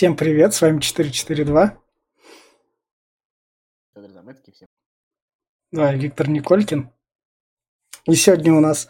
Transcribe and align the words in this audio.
Всем 0.00 0.16
привет, 0.16 0.54
с 0.54 0.62
вами 0.62 0.80
442. 0.80 1.78
Федор 3.92 4.10
Заметки, 4.10 4.50
всем. 4.50 4.68
Да, 5.72 5.92
Виктор 5.92 6.28
Николькин. 6.30 6.90
И 8.06 8.14
сегодня 8.14 8.54
у 8.54 8.60
нас 8.60 8.88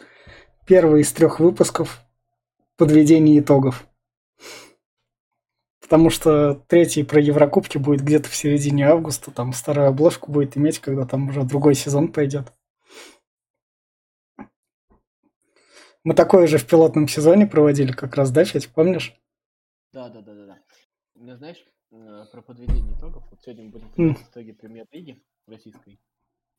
первый 0.65 1.01
из 1.01 1.11
трех 1.11 1.39
выпусков 1.39 1.99
подведения 2.77 3.39
итогов. 3.39 3.85
Потому 5.81 6.09
что 6.09 6.63
третий 6.67 7.03
про 7.03 7.19
Еврокубки 7.19 7.77
будет 7.77 8.01
где-то 8.01 8.29
в 8.29 8.35
середине 8.35 8.87
августа, 8.87 9.31
там 9.31 9.51
старую 9.51 9.87
обложку 9.87 10.31
будет 10.31 10.55
иметь, 10.55 10.79
когда 10.79 11.05
там 11.05 11.27
уже 11.27 11.43
другой 11.43 11.75
сезон 11.75 12.13
пойдет. 12.13 12.53
Мы 16.03 16.15
такое 16.15 16.47
же 16.47 16.57
в 16.57 16.67
пилотном 16.67 17.07
сезоне 17.07 17.45
проводили 17.45 17.91
как 17.91 18.15
раз, 18.15 18.31
да, 18.31 18.43
Федь, 18.43 18.69
помнишь? 18.69 19.13
Да, 19.93 20.09
да, 20.09 20.21
да, 20.21 20.33
да, 20.33 20.45
да. 20.47 20.59
Ну, 21.15 21.35
знаешь, 21.35 21.63
э, 21.91 22.25
про 22.31 22.41
подведение 22.41 22.97
итогов. 22.97 23.23
Вот 23.29 23.41
сегодня 23.41 23.65
мы 23.65 23.71
будем 23.71 23.89
подводить 23.89 24.27
итоги 24.29 24.51
премьер-лиги 24.53 25.23
российской. 25.45 25.99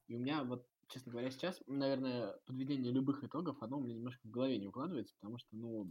И 0.07 0.15
у 0.15 0.21
меня 0.21 0.45
вот, 0.45 0.65
честно 0.89 1.11
говоря, 1.11 1.31
сейчас, 1.31 1.61
наверное, 1.67 2.37
подведение 2.47 2.93
любых 2.93 3.25
итогов, 3.25 3.57
оно 3.63 3.79
у 3.79 3.81
меня 3.81 3.95
немножко 3.95 4.21
в 4.25 4.31
голове 4.31 4.59
не 4.59 4.69
укладывается, 4.69 5.15
потому 5.21 5.39
что, 5.39 5.49
ну, 5.53 5.91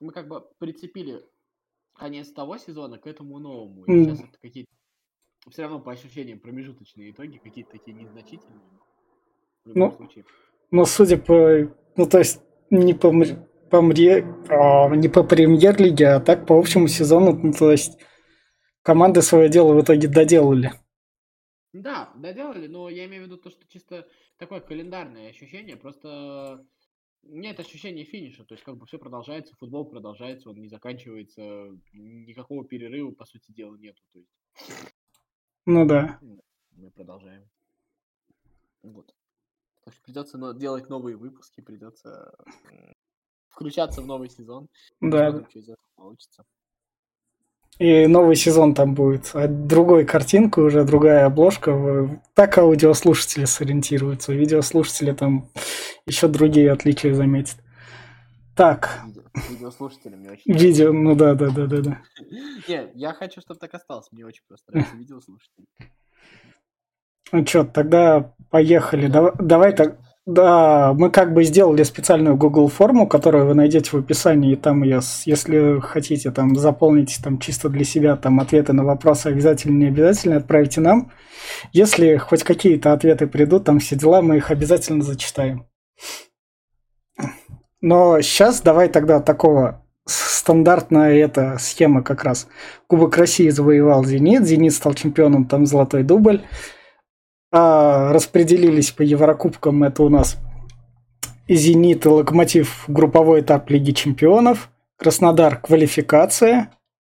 мы 0.00 0.12
как 0.12 0.28
бы 0.28 0.46
прицепили 0.58 1.22
конец 1.94 2.32
того 2.32 2.56
сезона 2.56 2.98
к 2.98 3.06
этому 3.06 3.38
новому. 3.38 3.84
И 3.84 4.04
сейчас 4.04 4.20
это 4.20 4.38
какие-то 4.40 4.70
все 5.50 5.62
равно 5.62 5.80
по 5.80 5.92
ощущениям 5.92 6.38
промежуточные 6.40 7.10
итоги, 7.10 7.38
какие-то 7.38 7.72
такие 7.72 7.94
незначительные. 7.94 8.60
В 9.64 9.68
любом 9.70 9.90
Ну, 9.90 9.96
случае. 9.96 10.24
Но 10.70 10.84
судя 10.84 11.18
по... 11.18 11.74
Ну, 11.98 12.06
то 12.06 12.18
есть, 12.18 12.40
не 12.70 12.94
по, 12.94 13.08
мр- 13.08 13.46
по 13.70 13.82
мре- 13.82 14.24
а, 14.48 14.88
не 14.96 15.08
по 15.08 15.22
премьер-лиге, 15.22 16.08
а 16.08 16.20
так 16.20 16.46
по 16.46 16.58
общему 16.58 16.88
сезону, 16.88 17.32
ну, 17.32 17.52
то 17.52 17.70
есть, 17.70 17.98
команды 18.82 19.20
свое 19.20 19.48
дело 19.50 19.74
в 19.74 19.82
итоге 19.82 20.08
доделали. 20.08 20.72
Да, 21.72 22.12
доделали, 22.16 22.66
но 22.66 22.88
я 22.88 23.04
имею 23.06 23.24
в 23.24 23.26
виду 23.26 23.36
то, 23.36 23.50
что 23.50 23.66
чисто 23.68 24.08
такое 24.38 24.60
календарное 24.60 25.28
ощущение, 25.28 25.76
просто 25.76 26.64
нет 27.24 27.60
ощущения 27.60 28.04
финиша, 28.04 28.44
то 28.44 28.54
есть 28.54 28.64
как 28.64 28.76
бы 28.76 28.86
все 28.86 28.98
продолжается, 28.98 29.54
футбол 29.56 29.84
продолжается, 29.84 30.50
он 30.50 30.56
не 30.56 30.68
заканчивается, 30.68 31.42
никакого 31.92 32.64
перерыва, 32.64 33.10
по 33.10 33.26
сути 33.26 33.50
дела, 33.52 33.76
нету, 33.76 34.00
то 34.12 34.18
есть 34.20 34.30
Ну 35.66 35.84
да. 35.84 36.18
м, 36.22 36.40
мы 36.76 36.90
продолжаем. 36.90 37.42
Вот. 38.82 39.14
Так 39.88 39.94
что 39.94 40.02
придется 40.02 40.36
но- 40.36 40.52
делать 40.52 40.90
новые 40.90 41.16
выпуски, 41.16 41.62
придется 41.62 42.30
включаться 43.48 44.02
в 44.02 44.06
новый 44.06 44.28
сезон, 44.28 44.68
Да. 45.00 45.24
посмотрим, 45.32 45.48
что 45.48 45.58
из 45.60 45.64
этого 45.64 45.86
получится. 45.96 46.44
И 47.78 48.06
новый 48.06 48.36
сезон 48.36 48.74
там 48.74 48.94
будет. 48.94 49.30
А 49.32 49.48
другой 49.48 50.04
картинкой 50.04 50.64
уже, 50.64 50.84
другая 50.84 51.24
обложка. 51.24 52.20
Так 52.34 52.58
аудиослушатели 52.58 53.46
сориентируются. 53.46 54.34
Видеослушатели 54.34 55.12
там 55.12 55.48
еще 56.04 56.28
другие 56.28 56.70
отличия 56.70 57.14
заметят. 57.14 57.56
Так, 58.54 59.00
Видео, 59.06 59.22
видеослушатели 59.48 60.16
мне 60.16 60.32
очень 60.32 60.52
видео, 60.52 60.92
ну 60.92 61.14
да, 61.14 61.34
да, 61.34 61.48
да, 61.48 61.66
да, 61.66 61.80
да. 61.80 62.02
Нет, 62.68 62.90
я 62.94 63.14
хочу, 63.14 63.40
чтобы 63.40 63.58
так 63.58 63.72
осталось, 63.72 64.08
мне 64.12 64.26
очень 64.26 64.42
просто 64.46 64.70
нравится 64.70 64.96
видеослушатели. 64.98 65.66
Ну 67.32 67.46
что, 67.46 67.64
тогда 67.64 68.34
поехали. 68.50 69.06
Дав- 69.08 69.36
Давай 69.38 69.72
так. 69.72 69.96
Да, 70.26 70.92
мы 70.92 71.08
как 71.10 71.32
бы 71.32 71.42
сделали 71.42 71.82
специальную 71.84 72.36
Google 72.36 72.68
форму, 72.68 73.06
которую 73.06 73.46
вы 73.46 73.54
найдете 73.54 73.92
в 73.92 73.94
описании, 73.94 74.52
и 74.52 74.56
там 74.56 74.82
ее, 74.82 75.00
если 75.24 75.80
хотите, 75.80 76.30
там 76.30 76.54
заполните 76.54 77.22
там 77.22 77.38
чисто 77.38 77.70
для 77.70 77.84
себя 77.84 78.14
там 78.14 78.38
ответы 78.38 78.74
на 78.74 78.84
вопросы 78.84 79.28
обязательно, 79.28 79.78
не 79.78 79.86
обязательно, 79.86 80.36
отправите 80.36 80.82
нам. 80.82 81.12
Если 81.72 82.18
хоть 82.18 82.44
какие-то 82.44 82.92
ответы 82.92 83.26
придут, 83.26 83.64
там 83.64 83.78
все 83.78 83.96
дела, 83.96 84.20
мы 84.20 84.36
их 84.36 84.50
обязательно 84.50 85.02
зачитаем. 85.02 85.64
Но 87.80 88.20
сейчас 88.20 88.60
давай 88.60 88.90
тогда 88.90 89.20
такого 89.20 89.82
стандартная 90.04 91.14
эта 91.14 91.56
схема 91.58 92.02
как 92.02 92.24
раз. 92.24 92.48
Кубок 92.86 93.16
России 93.16 93.48
завоевал 93.48 94.04
Зенит, 94.04 94.44
Зенит 94.44 94.74
стал 94.74 94.94
чемпионом, 94.94 95.46
там 95.46 95.64
золотой 95.64 96.02
дубль. 96.02 96.42
А, 97.50 98.12
распределились 98.12 98.90
по 98.92 99.02
Еврокубкам. 99.02 99.82
Это 99.84 100.02
у 100.02 100.08
нас 100.08 100.36
Зенит 101.48 102.04
и 102.04 102.08
Локомотив 102.08 102.84
групповой 102.88 103.40
этап 103.40 103.70
Лиги 103.70 103.92
Чемпионов. 103.92 104.70
Краснодар 104.96 105.58
квалификация 105.60 106.70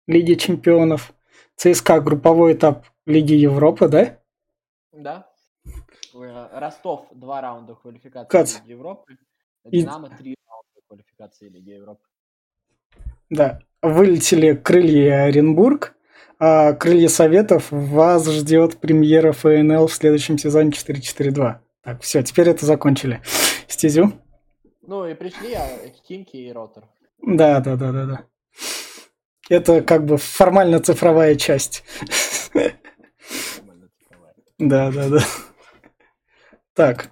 Лиги 0.06 0.34
Чемпионов. 0.34 1.12
ЦСКА 1.56 2.00
групповой 2.00 2.54
этап 2.54 2.86
Лиги 3.06 3.34
Европы, 3.34 3.88
да? 3.88 4.18
Да. 4.92 5.26
Э, 6.14 6.48
Ростов 6.58 7.06
два 7.12 7.40
раунда 7.40 7.74
квалификации 7.74 8.28
Кац. 8.28 8.60
Лиги 8.60 8.70
Европы. 8.70 9.16
И- 9.70 9.80
Динамо 9.80 10.10
три 10.10 10.36
раунда 10.48 10.86
квалификации 10.86 11.48
Лиги 11.48 11.70
Европы. 11.70 12.00
Да. 13.30 13.60
Вылетели 13.82 14.54
крылья 14.54 15.26
и 15.26 15.28
Оренбург. 15.28 15.96
А 16.42 16.72
крылья 16.72 17.08
Советов 17.08 17.66
вас 17.70 18.26
ждет 18.26 18.78
премьера 18.78 19.32
ФНЛ 19.32 19.88
в 19.88 19.92
следующем 19.92 20.38
сезоне 20.38 20.70
4-4-2. 20.70 21.56
Так, 21.84 22.00
все, 22.00 22.22
теперь 22.22 22.48
это 22.48 22.64
закончили. 22.64 23.20
Стезю? 23.68 24.14
Ну 24.80 25.06
и 25.06 25.12
пришли 25.12 25.52
а, 25.52 25.68
Химки 26.08 26.38
и 26.38 26.50
Ротор. 26.50 26.84
Да, 27.22 27.60
да, 27.60 27.76
да, 27.76 27.92
да, 27.92 28.06
да. 28.06 28.24
Это 29.50 29.82
как 29.82 30.06
бы 30.06 30.16
формально 30.16 30.80
цифровая 30.80 31.34
часть. 31.34 31.84
Цифровая. 32.54 34.34
Да, 34.58 34.90
да, 34.90 35.08
да. 35.10 35.20
Так, 36.72 37.10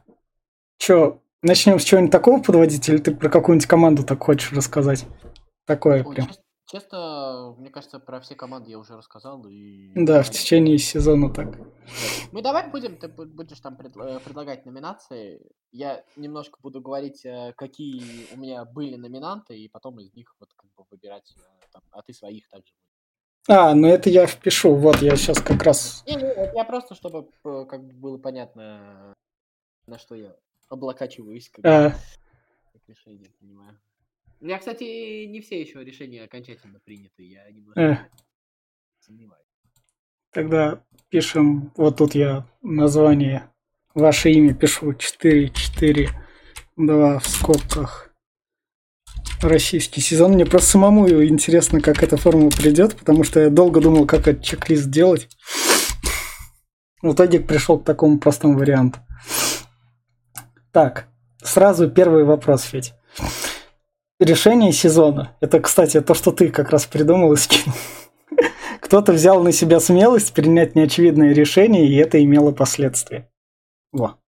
чё, 0.79 1.21
начнем 1.43 1.79
с 1.79 1.85
чего-нибудь 1.85 2.13
такого 2.13 2.41
подводить, 2.41 2.89
или 2.89 2.97
ты 2.97 3.15
про 3.15 3.29
какую-нибудь 3.29 3.69
команду 3.69 4.05
так 4.05 4.23
хочешь 4.23 4.53
рассказать? 4.53 5.05
Такое 5.67 6.03
Ой, 6.03 6.15
прям. 6.15 6.29
Честно, 6.69 7.55
мне 7.59 7.71
кажется, 7.71 7.99
про 7.99 8.21
все 8.21 8.35
команды 8.35 8.71
я 8.71 8.79
уже 8.79 8.97
рассказал. 8.97 9.45
И... 9.49 9.91
Да, 9.95 10.23
в 10.23 10.31
течение 10.31 10.79
сезона 10.79 11.33
так. 11.33 11.59
Ну 12.33 12.41
давай 12.43 12.71
будем, 12.71 12.97
ты 12.97 13.09
бу- 13.09 13.27
будешь 13.27 13.61
там 13.61 13.75
э, 13.75 14.21
предлагать 14.21 14.67
номинации. 14.67 15.41
Я 15.73 16.05
немножко 16.17 16.59
буду 16.63 16.81
говорить, 16.81 17.25
э, 17.25 17.53
какие 17.57 18.33
у 18.35 18.39
меня 18.39 18.65
были 18.65 18.97
номинанты, 18.97 19.59
и 19.59 19.69
потом 19.69 19.99
из 20.01 20.15
них 20.15 20.35
вот 20.39 20.51
как 20.55 20.71
бы 20.77 20.85
выбирать, 20.91 21.35
э, 21.37 21.67
там, 21.73 21.83
а 21.91 22.03
ты 22.03 22.13
своих 22.13 22.49
также. 22.49 22.73
А, 23.49 23.75
ну 23.75 23.89
это 23.89 24.11
я 24.11 24.27
впишу. 24.27 24.75
Вот 24.75 24.97
я 24.99 25.17
сейчас 25.17 25.41
как 25.41 25.63
раз. 25.63 26.05
Не, 26.07 26.17
не, 26.17 26.55
я 26.55 26.65
просто, 26.65 26.95
чтобы 26.95 27.31
как 27.43 27.83
бы 27.83 27.93
было 27.95 28.19
понятно, 28.19 29.15
на 29.87 29.99
что 29.99 30.15
я 30.15 30.37
облокачиваюсь, 30.69 31.49
как, 31.49 31.65
а, 31.65 31.95
решение 32.87 33.31
принимаю. 33.39 33.79
У 34.41 34.45
меня, 34.45 34.59
кстати, 34.59 35.25
не 35.27 35.41
все 35.41 35.61
еще 35.61 35.83
решения 35.85 36.23
окончательно 36.23 36.79
приняты, 36.85 37.25
я 37.25 37.51
немножко 37.51 37.81
Э. 37.81 37.97
сомневаюсь. 39.01 39.43
тогда 40.33 40.85
пишем. 41.09 41.73
Вот 41.77 41.97
тут 41.97 42.15
я 42.15 42.47
название. 42.63 43.51
Ваше 43.95 44.31
имя 44.31 44.55
пишу 44.55 44.95
442 44.95 47.19
в 47.19 47.27
скобках. 47.27 48.11
Российский 49.43 50.01
сезон. 50.01 50.33
Мне 50.33 50.45
просто 50.47 50.71
самому 50.73 51.09
интересно, 51.25 51.81
как 51.81 52.03
эта 52.03 52.17
формула 52.17 52.51
придет, 52.51 52.97
потому 52.97 53.25
что 53.25 53.41
я 53.41 53.51
долго 53.51 53.81
думал, 53.81 54.07
как 54.07 54.29
этот 54.29 54.45
чек-лист 54.45 54.91
делать. 54.91 55.29
В 57.03 57.13
итоге 57.15 57.41
пришел 57.41 57.79
к 57.81 57.85
такому 57.85 58.19
простому 58.19 58.59
варианту. 58.59 58.99
Так, 60.73 61.09
сразу 61.43 61.91
первый 61.91 62.25
вопрос, 62.25 62.63
Федь. 62.65 62.93
Решение 64.19 64.73
сезона. 64.73 65.37
Это, 65.41 65.61
кстати, 65.61 66.01
то, 66.01 66.13
что 66.15 66.33
ты 66.33 66.51
как 66.51 66.71
раз 66.71 66.87
придумал 66.87 67.33
и 67.35 67.37
скинул. 67.37 67.77
Кто-то 68.81 69.13
взял 69.13 69.43
на 69.45 69.53
себя 69.53 69.79
смелость 69.79 70.35
принять 70.35 70.75
неочевидное 70.75 71.33
решение, 71.33 71.87
и 71.87 71.95
это 71.95 72.23
имело 72.23 72.51
последствия. 72.51 73.31
Во. 73.93 74.19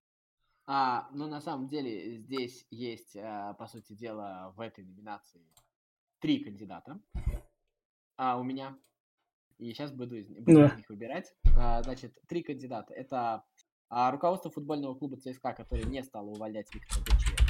А, 0.65 1.09
ну, 1.11 1.27
на 1.27 1.41
самом 1.41 1.67
деле, 1.67 2.19
здесь 2.19 2.65
есть, 2.71 3.17
а, 3.17 3.53
по 3.55 3.67
сути 3.67 3.91
дела, 3.91 4.53
в 4.55 4.61
этой 4.61 4.85
номинации 4.85 5.41
три 6.21 6.41
кандидата. 6.41 6.97
А 8.15 8.37
у 8.37 8.43
меня. 8.43 8.77
И 9.57 9.73
сейчас 9.73 9.91
буду 9.91 10.15
из, 10.15 10.27
буду 10.29 10.59
Да. 10.59 10.67
из 10.67 10.77
них 10.77 10.89
выбирать. 10.89 11.33
А, 11.57 11.83
значит, 11.83 12.17
три 12.29 12.43
кандидата. 12.43 12.93
Это 12.93 13.43
а, 13.89 14.09
руководство 14.09 14.49
футбольного 14.49 14.95
клуба 14.95 15.17
ЦСКА, 15.17 15.51
которое 15.51 15.83
не 15.83 16.01
стало 16.01 16.29
увольнять 16.29 16.73
Виктора 16.73 17.01
Гуччиева. 17.01 17.41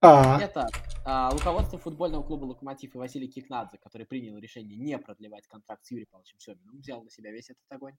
А, 0.00 0.40
Это 0.40 0.62
а, 0.62 0.68
руководство 1.04 1.78
футбольного 1.78 2.22
клуба 2.22 2.44
«Локомотив» 2.44 2.94
и 2.94 2.98
Василий 2.98 3.28
Кикнадзе, 3.28 3.78
который 3.78 4.06
принял 4.06 4.36
решение 4.38 4.76
не 4.76 4.98
продлевать 4.98 5.46
контракт 5.46 5.84
с 5.84 5.90
Юрием 5.90 6.08
Павловичем 6.10 6.38
Семиным, 6.38 6.78
взял 6.78 7.02
на 7.02 7.10
себя 7.10 7.32
весь 7.32 7.50
этот 7.50 7.64
огонь. 7.70 7.96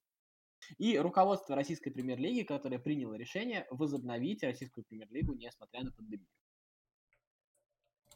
И 0.78 0.98
руководство 0.98 1.56
российской 1.56 1.92
премьер-лиги, 1.92 2.44
которое 2.44 2.80
приняло 2.80 3.16
решение 3.16 3.68
возобновить 3.70 4.44
российскую 4.44 4.86
премьер-лигу, 4.86 5.34
несмотря 5.34 5.84
на 5.84 5.92
пандемию. 5.92 6.28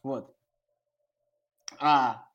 Вот. 0.03 0.33
А 1.79 2.29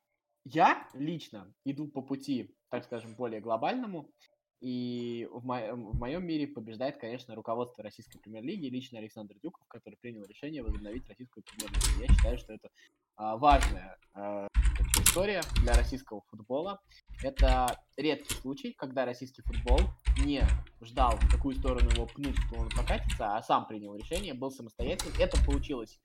я 0.45 0.87
лично 0.93 1.51
иду 1.65 1.87
по 1.87 2.01
пути, 2.01 2.55
так 2.69 2.83
скажем, 2.83 3.15
более 3.15 3.41
глобальному. 3.41 4.11
И 4.63 5.27
в, 5.29 5.45
мо- 5.45 5.73
в 5.73 5.99
моем 5.99 6.25
мире 6.25 6.47
побеждает, 6.47 6.97
конечно, 6.97 7.35
руководство 7.35 7.83
Российской 7.83 8.17
премьер-лиги, 8.19 8.67
лично 8.67 8.97
Александр 8.97 9.35
Дюков, 9.43 9.67
который 9.67 9.95
принял 9.99 10.23
решение 10.23 10.63
возобновить 10.63 11.05
Российскую 11.09 11.43
премьер-лигу. 11.43 12.01
Я 12.01 12.07
считаю, 12.07 12.37
что 12.37 12.53
это 12.53 12.69
а, 13.17 13.35
важная 13.35 13.97
а, 14.13 14.47
история 15.01 15.41
для 15.61 15.73
российского 15.73 16.21
футбола. 16.29 16.79
Это 17.21 17.77
редкий 17.97 18.35
случай, 18.35 18.71
когда 18.71 19.03
российский 19.03 19.41
футбол 19.41 19.79
не 20.23 20.43
ждал, 20.79 21.17
в 21.17 21.29
какую 21.29 21.55
сторону 21.55 21.89
его 21.89 22.05
пнуть, 22.05 22.37
что 22.47 22.61
он 22.61 22.69
покатится, 22.69 23.35
а 23.35 23.43
сам 23.43 23.67
принял 23.67 23.93
решение, 23.97 24.33
был 24.33 24.49
самостоятельным. 24.49 25.13
Это 25.19 25.37
получилось 25.45 25.99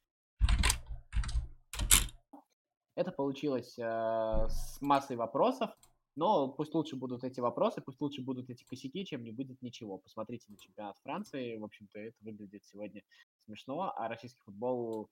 это 2.96 3.12
получилось 3.12 3.78
э, 3.78 4.48
с 4.50 4.80
массой 4.80 5.16
вопросов, 5.16 5.70
но 6.18 6.48
пусть 6.48 6.74
лучше 6.74 6.96
будут 6.96 7.22
эти 7.22 7.38
вопросы, 7.38 7.80
пусть 7.80 8.00
лучше 8.00 8.22
будут 8.22 8.50
эти 8.50 8.64
косяки, 8.64 9.04
чем 9.04 9.22
не 9.22 9.30
будет 9.30 9.62
ничего. 9.62 9.98
Посмотрите 9.98 10.46
на 10.48 10.58
чемпионат 10.58 10.98
Франции, 10.98 11.56
в 11.56 11.64
общем-то, 11.64 11.98
это 12.00 12.16
выглядит 12.20 12.64
сегодня 12.64 13.02
смешно, 13.44 13.92
а 13.96 14.08
российский 14.08 14.40
футбол 14.42 15.08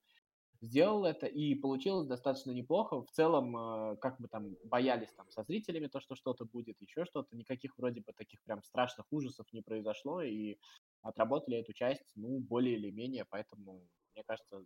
сделал 0.59 1.05
это 1.05 1.25
и 1.25 1.55
получилось 1.55 2.07
достаточно 2.07 2.51
неплохо. 2.51 3.03
В 3.03 3.11
целом, 3.11 3.55
э, 3.55 3.95
как 3.97 4.19
мы 4.19 4.27
там 4.27 4.57
боялись 4.65 5.13
там 5.13 5.29
со 5.29 5.43
зрителями, 5.43 5.87
то, 5.87 6.01
что 6.01 6.15
что-то 6.15 6.43
будет, 6.43 6.75
еще 6.81 7.05
что-то, 7.05 7.35
никаких 7.37 7.77
вроде 7.77 8.01
бы 8.01 8.11
таких 8.11 8.43
прям 8.43 8.61
страшных 8.63 9.05
ужасов 9.11 9.47
не 9.53 9.61
произошло, 9.61 10.21
и 10.21 10.57
отработали 11.01 11.57
эту 11.57 11.71
часть, 11.71 12.11
ну, 12.15 12.39
более 12.39 12.75
или 12.75 12.91
менее, 12.91 13.25
поэтому, 13.29 13.87
мне 14.13 14.23
кажется, 14.25 14.65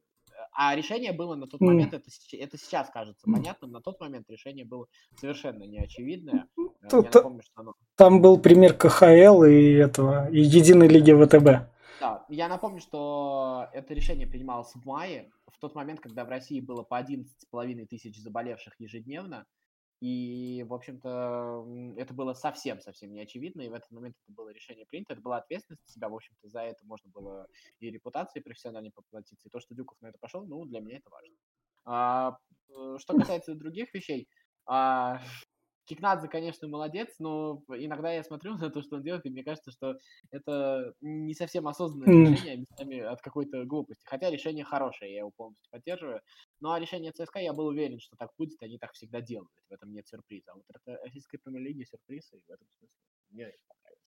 а 0.51 0.75
решение 0.75 1.11
было 1.11 1.35
на 1.35 1.47
тот 1.47 1.61
момент, 1.61 1.93
это, 1.93 2.09
это 2.33 2.57
сейчас 2.57 2.89
кажется 2.89 3.25
понятным, 3.31 3.71
на 3.71 3.81
тот 3.81 3.99
момент 3.99 4.29
решение 4.29 4.65
было 4.65 4.87
совершенно 5.19 5.63
неочевидное. 5.63 6.47
Э, 6.57 6.87
Тут, 6.89 7.05
Я 7.05 7.11
напомню, 7.13 7.43
что 7.43 7.61
оно... 7.61 7.73
Там 7.95 8.21
был 8.21 8.39
пример 8.39 8.73
КХЛ 8.73 9.43
и 9.43 9.73
этого, 9.73 10.29
и 10.29 10.39
Единой 10.39 10.87
Лиги 10.87 11.11
ВТБ. 11.11 11.69
Да, 11.99 12.25
я 12.29 12.47
напомню, 12.47 12.81
что 12.81 13.67
это 13.73 13.93
решение 13.93 14.25
принималось 14.25 14.73
в 14.73 14.83
мае, 14.85 15.29
в 15.47 15.59
тот 15.59 15.75
момент, 15.75 15.99
когда 15.99 16.25
в 16.25 16.29
России 16.29 16.59
было 16.59 16.81
по 16.81 16.99
11,5 16.99 17.85
тысяч 17.85 18.19
заболевших 18.19 18.79
ежедневно, 18.79 19.45
и, 20.01 20.65
в 20.67 20.73
общем-то, 20.73 21.63
это 21.95 22.13
было 22.15 22.33
совсем-совсем 22.33 23.13
не 23.13 23.21
очевидно, 23.21 23.61
и 23.61 23.69
в 23.69 23.73
этот 23.73 23.91
момент 23.91 24.15
это 24.23 24.33
было 24.35 24.49
решение 24.49 24.87
принято, 24.87 25.13
это 25.13 25.21
была 25.21 25.37
ответственность 25.37 25.87
себя, 25.87 26.09
в 26.09 26.15
общем-то, 26.15 26.49
за 26.49 26.61
это 26.61 26.83
можно 26.87 27.09
было 27.11 27.47
и 27.79 27.91
репутацией 27.91 28.43
профессиональной 28.43 28.91
поплатиться, 28.91 29.47
и 29.47 29.51
то, 29.51 29.59
что 29.59 29.75
Дюков 29.75 30.01
на 30.01 30.07
это 30.07 30.17
пошел, 30.19 30.43
ну, 30.43 30.65
для 30.65 30.79
меня 30.79 30.97
это 30.97 31.09
важно. 31.11 31.35
А, 31.85 32.37
э, 32.69 32.97
что 32.97 33.15
касается 33.15 33.53
других 33.53 33.93
вещей, 33.93 34.27
а, 34.65 35.21
Кикнадзе, 35.85 36.27
конечно, 36.27 36.67
молодец, 36.67 37.15
но 37.19 37.63
иногда 37.69 38.11
я 38.11 38.23
смотрю 38.23 38.55
на 38.57 38.69
то, 38.69 38.81
что 38.81 38.97
он 38.97 39.03
делает, 39.03 39.25
и 39.25 39.29
мне 39.29 39.43
кажется, 39.43 39.71
что 39.71 39.97
это 40.29 40.93
не 41.01 41.33
совсем 41.33 41.67
осознанное 41.67 42.31
решение, 42.31 42.53
а 42.53 42.57
местами 42.57 42.99
от 42.99 43.21
какой-то 43.21 43.65
глупости. 43.65 44.05
Хотя 44.05 44.29
решение 44.29 44.63
хорошее, 44.63 45.13
я 45.13 45.19
его 45.19 45.31
полностью 45.31 45.69
поддерживаю. 45.71 46.21
Ну 46.59 46.71
а 46.71 46.79
решение 46.79 47.11
ЦСКА, 47.11 47.39
я 47.39 47.53
был 47.53 47.67
уверен, 47.67 47.99
что 47.99 48.15
так 48.17 48.29
будет, 48.37 48.61
они 48.61 48.77
так 48.77 48.93
всегда 48.93 49.21
делают. 49.21 49.51
В 49.69 49.73
этом 49.73 49.91
нет 49.91 50.07
сюрприза. 50.07 50.51
А 50.51 50.55
вот 50.55 50.65
это 50.69 50.99
российской 51.03 51.37
премьер-лиги 51.37 51.83
сюрприз, 51.83 52.33
и 52.33 52.41
в 52.47 52.49
этом 52.49 52.67
смысле 52.77 52.95
мне 53.29 53.43
это 53.45 53.57
понравилось. 53.67 54.01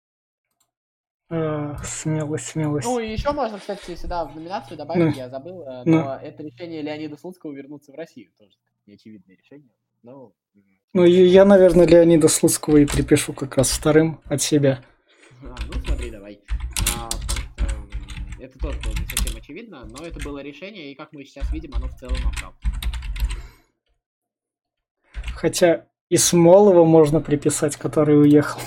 Смелость, 1.84 2.48
смелость. 2.48 2.86
Ну, 2.86 3.00
и 3.00 3.12
еще 3.12 3.32
можно, 3.32 3.58
кстати, 3.58 3.96
сюда 3.96 4.26
в 4.26 4.36
номинацию 4.36 4.78
добавить, 4.78 5.18
я 5.18 5.30
забыл, 5.30 5.64
э, 5.64 5.84
но 5.86 6.04
ну. 6.04 6.10
это 6.12 6.44
решение 6.44 6.82
Леонида 6.82 7.18
Слуцкого 7.18 7.54
вернуться 7.54 7.92
в 7.92 7.96
Россию 7.96 8.32
тоже 8.38 8.56
неочевидное 8.86 9.36
решение. 9.36 9.74
Но 10.04 10.34
ну, 10.94 11.06
я, 11.06 11.44
наверное, 11.44 11.88
Леонида 11.88 12.28
Слуцкого 12.28 12.78
и 12.78 12.86
припишу 12.86 13.34
как 13.34 13.58
раз 13.58 13.72
вторым 13.72 14.22
от 14.26 14.44
себя. 14.44 14.84
А, 15.42 15.56
ну, 15.68 15.74
смотри, 15.84 16.12
давай. 16.12 16.40
А, 16.96 17.10
это 18.40 18.60
тоже 18.60 18.80
было 18.82 18.92
не 18.92 19.08
совсем 19.08 19.36
очевидно, 19.36 19.86
но 19.86 20.06
это 20.06 20.20
было 20.24 20.40
решение, 20.44 20.92
и 20.92 20.96
как 20.96 21.12
мы 21.12 21.26
сейчас 21.26 21.52
видим, 21.52 21.74
оно 21.74 21.88
в 21.88 21.96
целом 21.96 22.18
оправдано. 22.28 22.74
Хотя 25.36 25.88
и 26.10 26.18
Смолова 26.18 26.86
можно 26.86 27.22
приписать, 27.22 27.76
который 27.76 28.22
уехал. 28.22 28.62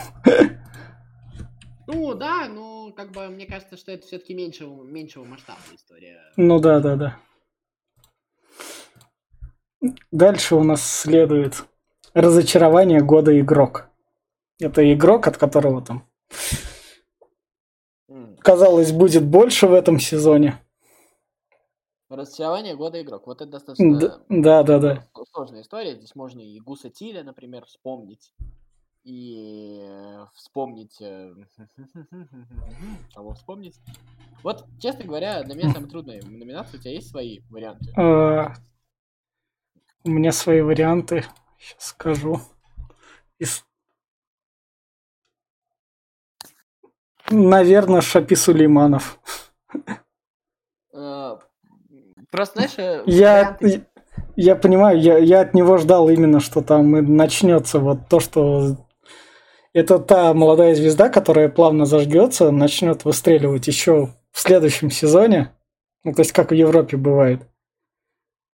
Ну 1.86 2.12
да, 2.14 2.48
но 2.48 2.90
как 2.90 3.12
бы 3.12 3.28
мне 3.28 3.46
кажется, 3.46 3.76
что 3.76 3.92
это 3.92 4.04
все-таки 4.04 4.34
меньшего, 4.34 4.82
меньшего 4.82 5.24
масштаба 5.24 5.60
история. 5.72 6.18
Ну 6.36 6.58
да, 6.58 6.80
да, 6.80 6.96
да. 6.96 7.20
Дальше 10.10 10.56
у 10.56 10.64
нас 10.64 10.84
следует 10.84 11.64
разочарование 12.16 13.00
года 13.00 13.38
игрок. 13.38 13.88
Это 14.58 14.92
игрок, 14.92 15.28
от 15.28 15.36
которого 15.36 15.82
там 15.82 16.04
казалось 18.46 18.92
будет 18.92 19.26
больше 19.26 19.66
в 19.66 19.72
этом 19.72 19.98
сезоне. 19.98 20.56
Разочарование 22.08 22.76
года 22.76 23.02
игрок. 23.02 23.26
Вот 23.26 23.42
это 23.42 23.50
достаточно 23.50 24.20
да, 24.28 24.62
да, 24.62 24.78
да. 24.78 25.04
сложная 25.32 25.62
история. 25.62 25.96
Здесь 25.96 26.14
можно 26.14 26.40
и 26.40 26.60
Гуса 26.60 26.88
Тиля, 26.88 27.24
например, 27.24 27.66
вспомнить. 27.66 28.32
И 29.02 29.84
вспомнить... 30.34 31.00
Э, 31.00 31.34
кого 33.14 33.34
вспомнить? 33.34 33.80
Вот, 34.44 34.64
честно 34.80 35.04
говоря, 35.04 35.42
для 35.42 35.56
меня 35.56 35.72
самая 35.72 35.90
трудная 35.90 36.22
номинация. 36.22 36.78
У 36.78 36.80
тебя 36.80 36.92
есть 36.92 37.10
свои 37.10 37.40
варианты? 37.50 37.92
А, 37.96 38.54
у 40.04 40.10
меня 40.10 40.30
свои 40.30 40.60
варианты. 40.60 41.24
Сейчас 41.58 41.84
скажу. 41.84 42.40
Из... 43.38 43.64
Наверное, 47.30 48.00
Шапи 48.00 48.34
Сулейманов. 48.34 49.18
Э, 50.92 51.36
просто, 52.30 52.60
знаешь, 52.60 52.78
э, 52.78 53.02
я, 53.06 53.58
я 54.36 54.56
понимаю, 54.56 55.00
я, 55.00 55.18
я 55.18 55.40
от 55.40 55.54
него 55.54 55.76
ждал 55.78 56.08
именно, 56.08 56.40
что 56.40 56.62
там 56.62 57.16
начнется 57.16 57.80
вот 57.80 58.08
то, 58.08 58.20
что 58.20 58.76
это 59.76 59.98
та 59.98 60.32
молодая 60.32 60.74
звезда, 60.74 61.10
которая 61.10 61.48
плавно 61.48 61.84
зажгется, 61.84 62.50
начнет 62.50 63.04
выстреливать 63.04 63.66
еще 63.66 64.08
в 64.30 64.40
следующем 64.40 64.90
сезоне. 64.90 65.52
Ну, 66.02 66.14
то 66.14 66.20
есть, 66.20 66.32
как 66.32 66.50
в 66.50 66.54
Европе 66.54 66.96
бывает. 66.96 67.42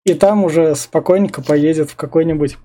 И 0.03 0.15
там 0.15 0.43
уже 0.43 0.73
спокойненько 0.73 1.43
поедет 1.43 1.91
в 1.91 1.95
какой-нибудь 1.95 2.57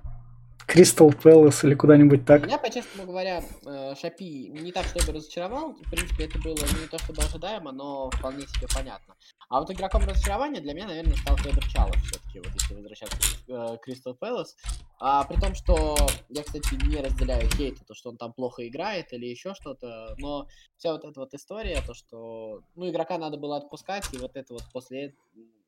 Кристал 0.67 1.13
Пэлас 1.13 1.63
или 1.63 1.75
куда-нибудь 1.75 2.27
так. 2.27 2.45
Меня, 2.45 2.59
по-честному 2.59 3.07
говоря, 3.07 3.43
э, 3.65 3.95
Шапи 3.95 4.49
не 4.49 4.73
так, 4.73 4.85
чтобы 4.87 5.13
разочаровал. 5.13 5.75
В 5.75 5.91
принципе, 5.91 6.25
это 6.25 6.41
было 6.41 6.57
не 6.57 6.89
то 6.91 6.99
чтобы 6.99 7.23
ожидаемо, 7.23 7.71
но 7.71 8.11
вполне 8.11 8.47
себе 8.49 8.67
понятно. 8.75 9.15
А 9.49 9.61
вот 9.61 9.71
игроком 9.71 10.03
разочарования 10.05 10.61
для 10.61 10.75
меня, 10.75 10.89
наверное, 10.89 11.17
стал 11.17 11.37
Федор 11.37 11.65
Чалов 11.69 11.97
все-таки, 12.03 12.41
вот 12.41 12.53
если 12.53 12.75
возвращаться 12.75 13.17
к 13.47 13.79
Кристал 13.79 14.15
Пэлас. 14.15 14.57
А, 14.99 15.23
при 15.25 15.41
том, 15.41 15.55
что 15.55 15.97
я, 16.31 16.43
кстати, 16.43 16.75
не 16.87 16.97
разделяю 16.97 17.49
хейт, 17.51 17.79
то, 17.87 17.95
что 17.95 18.11
он 18.11 18.17
там 18.17 18.33
плохо 18.33 18.67
играет 18.67 19.13
или 19.13 19.27
еще 19.27 19.55
что-то, 19.55 20.17
но 20.19 20.49
вся 20.77 20.93
вот 20.93 21.05
эта 21.05 21.21
вот 21.21 21.33
история, 21.33 21.81
то, 21.87 21.95
что, 21.95 22.63
ну, 22.75 22.91
игрока 22.91 23.19
надо 23.19 23.37
было 23.37 23.57
отпускать, 23.57 24.13
и 24.13 24.19
вот 24.19 24.37
это 24.37 24.53
вот 24.53 24.65
после 24.73 25.15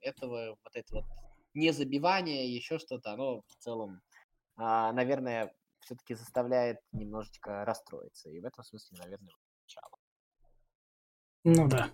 этого, 0.00 0.59
вот 0.64 0.75
это 0.75 0.95
вот 0.97 1.05
незабивание, 1.55 2.52
еще 2.52 2.78
что-то, 2.78 3.12
оно 3.12 3.43
в 3.43 3.57
целом 3.59 4.00
наверное, 4.59 5.55
все-таки 5.81 6.15
заставляет 6.15 6.81
немножечко 6.93 7.65
расстроиться. 7.65 8.29
И 8.29 8.41
в 8.41 8.45
этом 8.45 8.65
смысле, 8.65 8.99
наверное, 8.99 9.33
начало. 9.62 9.99
Ну 11.45 11.69
да. 11.69 11.91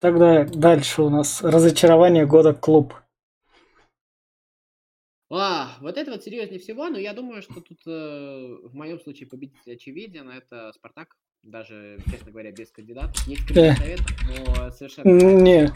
Тогда 0.00 0.44
дальше 0.44 1.02
у 1.02 1.08
нас 1.08 1.42
разочарование 1.42 2.26
года 2.26 2.52
клуб. 2.52 2.94
А, 5.30 5.76
вот 5.80 5.96
это 5.96 6.10
вот 6.12 6.22
серьезнее 6.22 6.60
всего, 6.60 6.88
но 6.88 6.98
я 6.98 7.12
думаю, 7.12 7.42
что 7.42 7.60
тут 7.60 7.80
э, 7.86 7.90
в 7.90 8.74
моем 8.74 9.00
случае 9.00 9.28
победитель 9.28 9.74
очевиден, 9.74 10.28
это 10.30 10.72
Спартак, 10.74 11.16
даже, 11.42 11.98
честно 12.10 12.30
говоря, 12.30 12.52
без 12.52 12.70
кандидатов. 12.70 13.26
Есть 13.26 13.46
кандидат 13.46 13.78
совет, 13.78 14.00
но 14.28 14.70
совершенно... 14.70 15.08
Не, 15.08 15.72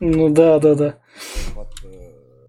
ну 0.00 0.28
да, 0.28 0.58
да, 0.58 0.74
да. 0.74 1.02
Вот, 1.54 1.72
э, 1.84 2.48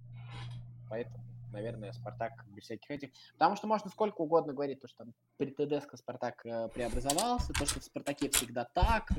поэтому 0.90 1.29
наверное, 1.52 1.92
Спартак 1.92 2.46
без 2.48 2.64
всяких 2.64 2.90
этих. 2.92 3.10
Потому 3.34 3.56
что 3.56 3.68
можно 3.68 3.90
сколько 3.90 4.22
угодно 4.22 4.54
говорить, 4.54 4.80
то, 4.80 4.88
что 4.88 5.06
там 5.06 5.14
при 5.38 5.52
ТДСК 5.52 5.98
Спартак 5.98 6.46
э, 6.46 6.70
преобразовался, 6.70 7.54
то, 7.54 7.66
что 7.66 7.80
в 7.80 7.84
Спартаке 7.84 8.30
всегда 8.30 8.66
так, 8.66 9.10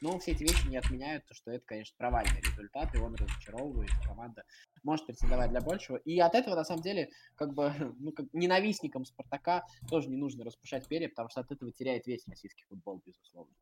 но 0.00 0.18
все 0.18 0.32
эти 0.32 0.42
вещи 0.42 0.66
не 0.68 0.76
отменяют 0.76 1.26
то, 1.26 1.34
что 1.34 1.50
это, 1.50 1.64
конечно, 1.66 1.94
провальный 1.98 2.40
результат, 2.40 2.94
и 2.94 2.98
он 2.98 3.14
разочаровывает, 3.14 3.90
команда 4.06 4.44
может 4.82 5.06
претендовать 5.06 5.50
для 5.50 5.60
большего. 5.60 5.96
И 5.96 6.18
от 6.18 6.34
этого, 6.34 6.54
на 6.54 6.64
самом 6.64 6.82
деле, 6.82 7.10
как 7.36 7.54
бы, 7.54 7.72
ну, 7.98 8.12
как 8.12 8.26
ненавистникам 8.32 9.04
Спартака 9.04 9.64
тоже 9.88 10.08
не 10.08 10.16
нужно 10.16 10.44
распушать 10.44 10.86
перья, 10.86 11.08
потому 11.08 11.28
что 11.28 11.40
от 11.40 11.50
этого 11.50 11.70
теряет 11.72 12.06
весь 12.06 12.26
российский 12.28 12.64
футбол, 12.68 13.02
безусловно. 13.04 13.54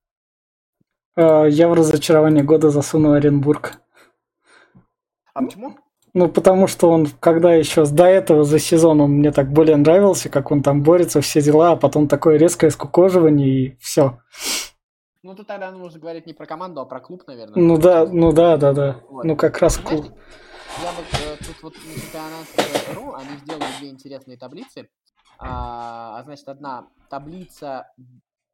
А, 1.16 1.44
я 1.44 1.68
в 1.68 1.72
разочарование 1.72 2.44
года 2.44 2.70
засунул 2.70 3.12
Оренбург. 3.12 3.80
А 5.34 5.42
почему? 5.42 5.76
Ну, 6.14 6.28
потому 6.28 6.66
что 6.66 6.90
он, 6.90 7.06
когда 7.20 7.54
еще 7.54 7.84
до 7.86 8.04
этого, 8.04 8.44
за 8.44 8.58
сезон, 8.58 9.00
он 9.00 9.10
мне 9.12 9.32
так 9.32 9.52
более 9.52 9.76
нравился, 9.76 10.28
как 10.28 10.50
он 10.50 10.62
там 10.62 10.82
борется, 10.82 11.20
все 11.20 11.42
дела, 11.42 11.72
а 11.72 11.76
потом 11.76 12.08
такое 12.08 12.38
резкое 12.38 12.70
скукоживание 12.70 13.48
и 13.48 13.76
все. 13.78 14.18
Ну, 15.22 15.34
тут 15.34 15.46
тогда 15.46 15.70
нужно 15.70 16.00
говорить 16.00 16.26
не 16.26 16.32
про 16.32 16.46
команду, 16.46 16.80
а 16.80 16.86
про 16.86 17.00
клуб, 17.00 17.24
наверное. 17.26 17.62
Ну 17.62 17.76
да, 17.76 18.06
ну 18.06 18.32
да, 18.32 18.56
да, 18.56 18.72
да. 18.72 19.00
Вот. 19.08 19.24
Ну, 19.24 19.36
как 19.36 19.58
раз 19.58 19.76
клуб. 19.76 20.06
Я 20.82 20.92
вот 20.92 21.06
э, 21.12 21.36
тут 21.44 21.62
вот 21.62 21.74
на 21.74 22.00
чемпионате 22.00 22.94
РУ 22.94 23.14
они 23.14 23.36
сделали 23.38 23.78
две 23.80 23.88
интересные 23.88 24.38
таблицы. 24.38 24.88
А, 25.38 26.18
а 26.18 26.22
значит, 26.24 26.48
одна 26.48 26.88
таблица 27.10 27.92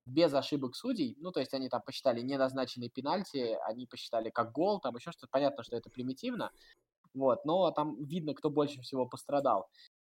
без 0.06 0.32
ошибок 0.34 0.74
судей, 0.74 1.16
ну, 1.20 1.32
то 1.32 1.40
есть 1.40 1.54
они 1.54 1.68
там 1.68 1.80
посчитали 1.82 2.20
неназначенные 2.20 2.90
пенальти, 2.90 3.56
они 3.66 3.86
посчитали 3.86 4.30
как 4.30 4.52
гол, 4.52 4.80
там 4.80 4.94
еще 4.96 5.12
что-то, 5.12 5.28
понятно, 5.30 5.62
что 5.62 5.76
это 5.76 5.88
примитивно, 5.88 6.50
вот, 7.14 7.44
но 7.44 7.70
там 7.70 8.02
видно, 8.04 8.34
кто 8.34 8.50
больше 8.50 8.80
всего 8.82 9.06
пострадал. 9.06 9.68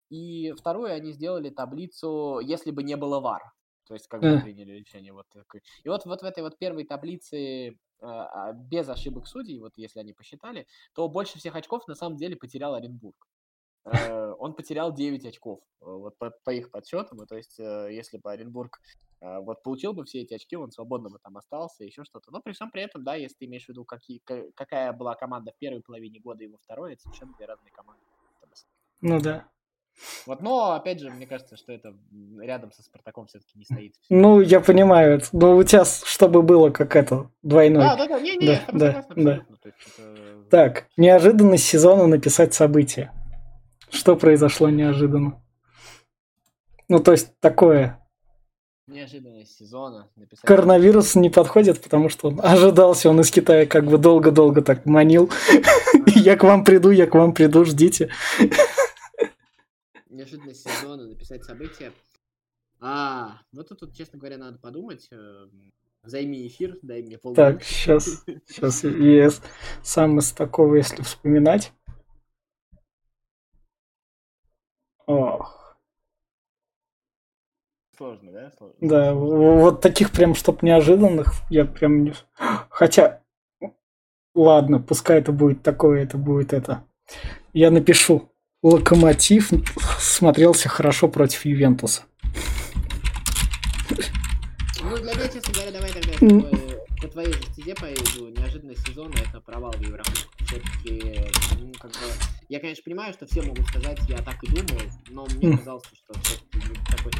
И 0.09 0.51
вторую 0.53 0.93
они 0.93 1.11
сделали 1.11 1.49
таблицу, 1.49 2.39
если 2.39 2.71
бы 2.71 2.83
не 2.83 2.95
было 2.95 3.19
ВАР, 3.19 3.41
то 3.87 3.93
есть 3.93 4.07
как 4.07 4.21
бы 4.21 4.39
приняли 4.41 4.73
решение 4.73 5.13
вот 5.13 5.25
такое. 5.29 5.61
И 5.83 5.89
вот, 5.89 6.05
вот 6.05 6.21
в 6.21 6.25
этой 6.25 6.43
вот 6.43 6.57
первой 6.57 6.85
таблице 6.85 7.77
а, 7.99 8.51
без 8.53 8.89
ошибок 8.89 9.27
судей, 9.27 9.59
вот 9.59 9.73
если 9.75 9.99
они 9.99 10.13
посчитали, 10.13 10.67
то 10.93 11.07
больше 11.07 11.39
всех 11.39 11.55
очков 11.55 11.87
на 11.87 11.95
самом 11.95 12.17
деле 12.17 12.35
потерял 12.35 12.75
Оренбург. 12.75 13.27
Э, 13.85 14.33
он 14.39 14.53
потерял 14.53 14.93
9 14.93 15.25
очков, 15.25 15.59
э, 15.81 15.85
вот 15.85 16.17
по, 16.17 16.31
по 16.43 16.51
их 16.51 16.71
подсчетам, 16.71 17.25
то 17.27 17.35
есть 17.35 17.59
э, 17.59 17.89
если 17.91 18.17
бы 18.17 18.31
Оренбург 18.31 18.79
вот 19.41 19.63
получил 19.63 19.93
бы 19.93 20.03
все 20.03 20.21
эти 20.21 20.33
очки, 20.33 20.55
он 20.55 20.71
свободно 20.71 21.09
бы 21.09 21.17
там 21.19 21.37
остался, 21.37 21.83
еще 21.83 22.03
что-то. 22.03 22.31
Но 22.31 22.41
при 22.41 22.51
всем 22.51 22.71
при 22.71 22.83
этом, 22.83 23.03
да, 23.03 23.15
если 23.15 23.37
ты 23.37 23.45
имеешь 23.45 23.65
в 23.65 23.69
виду, 23.69 23.85
какие, 23.85 24.21
какая 24.55 24.91
была 24.93 25.15
команда 25.15 25.51
в 25.51 25.57
первой 25.57 25.81
половине 25.81 26.19
года 26.19 26.43
и 26.43 26.47
во 26.47 26.57
второй, 26.57 26.93
это 26.93 27.03
совершенно 27.03 27.33
две 27.33 27.45
разные 27.45 27.71
команды. 27.71 28.03
Ну 29.01 29.19
да. 29.19 29.45
Вот, 30.25 30.41
но, 30.41 30.71
опять 30.71 30.99
же, 30.99 31.11
мне 31.11 31.27
кажется, 31.27 31.55
что 31.55 31.71
это 31.71 31.95
рядом 32.39 32.71
со 32.71 32.81
Спартаком 32.81 33.27
все-таки 33.27 33.57
не 33.59 33.65
стоит. 33.65 33.95
Ну, 34.09 34.41
я 34.41 34.59
понимаю, 34.59 35.21
но 35.33 35.55
у 35.55 35.63
тебя, 35.63 35.85
чтобы 35.85 36.41
было 36.41 36.71
как 36.71 36.95
это, 36.95 37.29
двойной. 37.43 37.83
Да, 37.83 37.95
да, 37.95 38.07
да, 38.07 38.19
не, 38.19 38.35
не, 38.37 38.47
да, 38.47 38.65
да, 38.71 39.05
да. 39.15 39.45
Это... 39.63 40.45
Так, 40.49 40.87
неожиданность 40.97 41.65
сезона 41.65 42.07
написать 42.07 42.53
события. 42.53 43.13
Что 43.89 44.15
произошло 44.15 44.69
неожиданно? 44.69 45.43
Ну, 46.87 46.99
то 46.99 47.11
есть 47.11 47.39
такое. 47.39 48.02
Неожиданность 48.87 49.57
сезона. 49.57 50.09
Написать... 50.17 50.45
Коронавирус 50.45 51.15
не 51.15 51.29
подходит, 51.29 51.81
потому 51.81 52.09
что 52.09 52.27
он 52.27 52.41
ожидался, 52.43 53.09
он 53.09 53.21
из 53.21 53.31
Китая 53.31 53.65
как 53.65 53.85
бы 53.85 53.97
долго-долго 53.97 54.61
так 54.61 54.85
манил. 54.85 55.31
Я 56.05 56.35
к 56.35 56.43
вам 56.43 56.65
приду, 56.65 56.91
я 56.91 57.07
к 57.07 57.15
вам 57.15 57.33
приду, 57.33 57.63
ждите. 57.65 58.11
Неожиданность 60.09 60.69
сезона, 60.69 61.07
написать 61.07 61.43
события. 61.43 61.91
А, 62.79 63.39
вот 63.53 63.69
тут, 63.69 63.95
честно 63.95 64.19
говоря, 64.19 64.37
надо 64.37 64.59
подумать. 64.59 65.07
Э, 65.11 65.47
займи 66.03 66.45
эфир, 66.45 66.77
дай 66.81 67.01
мне 67.01 67.17
полминуты. 67.17 67.53
Так, 67.53 67.63
сейчас, 67.63 68.25
сейчас, 68.47 68.83
yes. 68.83 69.41
Сам 69.81 70.19
из 70.19 70.33
такого, 70.33 70.75
если 70.75 71.01
вспоминать. 71.01 71.71
Ох. 75.05 75.62
Сложно, 77.97 78.31
да? 78.31 78.51
Сложно. 78.57 78.75
Да, 78.81 79.13
вот 79.13 79.81
таких 79.81 80.11
прям, 80.11 80.35
чтоб 80.35 80.63
неожиданных, 80.63 81.33
я 81.49 81.65
прям 81.65 82.03
не... 82.03 82.13
Хотя, 82.69 83.21
ладно, 84.33 84.79
пускай 84.79 85.19
это 85.19 85.31
будет 85.31 85.61
такое, 85.61 86.03
это 86.03 86.17
будет 86.17 86.53
это. 86.53 86.83
Я 87.53 87.69
напишу. 87.71 88.29
Локомотив 88.63 89.51
смотрелся 89.99 90.69
хорошо 90.69 91.07
против 91.07 91.45
Ювентуса. 91.45 92.03
Ну, 94.81 94.97
для 94.97 95.13
меня, 95.13 95.27
честно 95.27 95.53
говоря, 95.53 95.71
давай 95.71 95.91
тогда 95.91 96.73
по 97.03 97.09
твоей 97.09 97.33
же 97.33 97.41
стезе 97.51 97.75
поеду, 97.75 98.29
неожиданность 98.29 98.87
сезона 98.87 99.13
это 99.27 99.41
провал 99.41 99.73
в 99.73 99.81
Еврокубке. 99.81 100.23
Все-таки, 100.45 101.19
ну, 101.59 101.73
как 101.77 101.91
бы, 101.91 101.97
я, 102.47 102.61
конечно, 102.61 102.81
понимаю, 102.85 103.13
что 103.13 103.25
все 103.25 103.41
могут 103.41 103.67
сказать, 103.67 103.99
я 104.07 104.19
так 104.19 104.41
и 104.41 104.47
думал, 104.47 104.81
но 105.09 105.25
мне 105.35 105.57
казалось, 105.57 105.83
что 105.83 106.17
все-таки 106.21 106.59
такой 106.89 107.11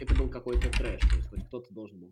это 0.00 0.14
был 0.14 0.28
какой-то 0.28 0.68
трэш, 0.70 1.00
то 1.00 1.16
есть 1.16 1.28
хоть 1.28 1.46
кто-то 1.46 1.72
должен 1.72 1.98
был 2.00 2.10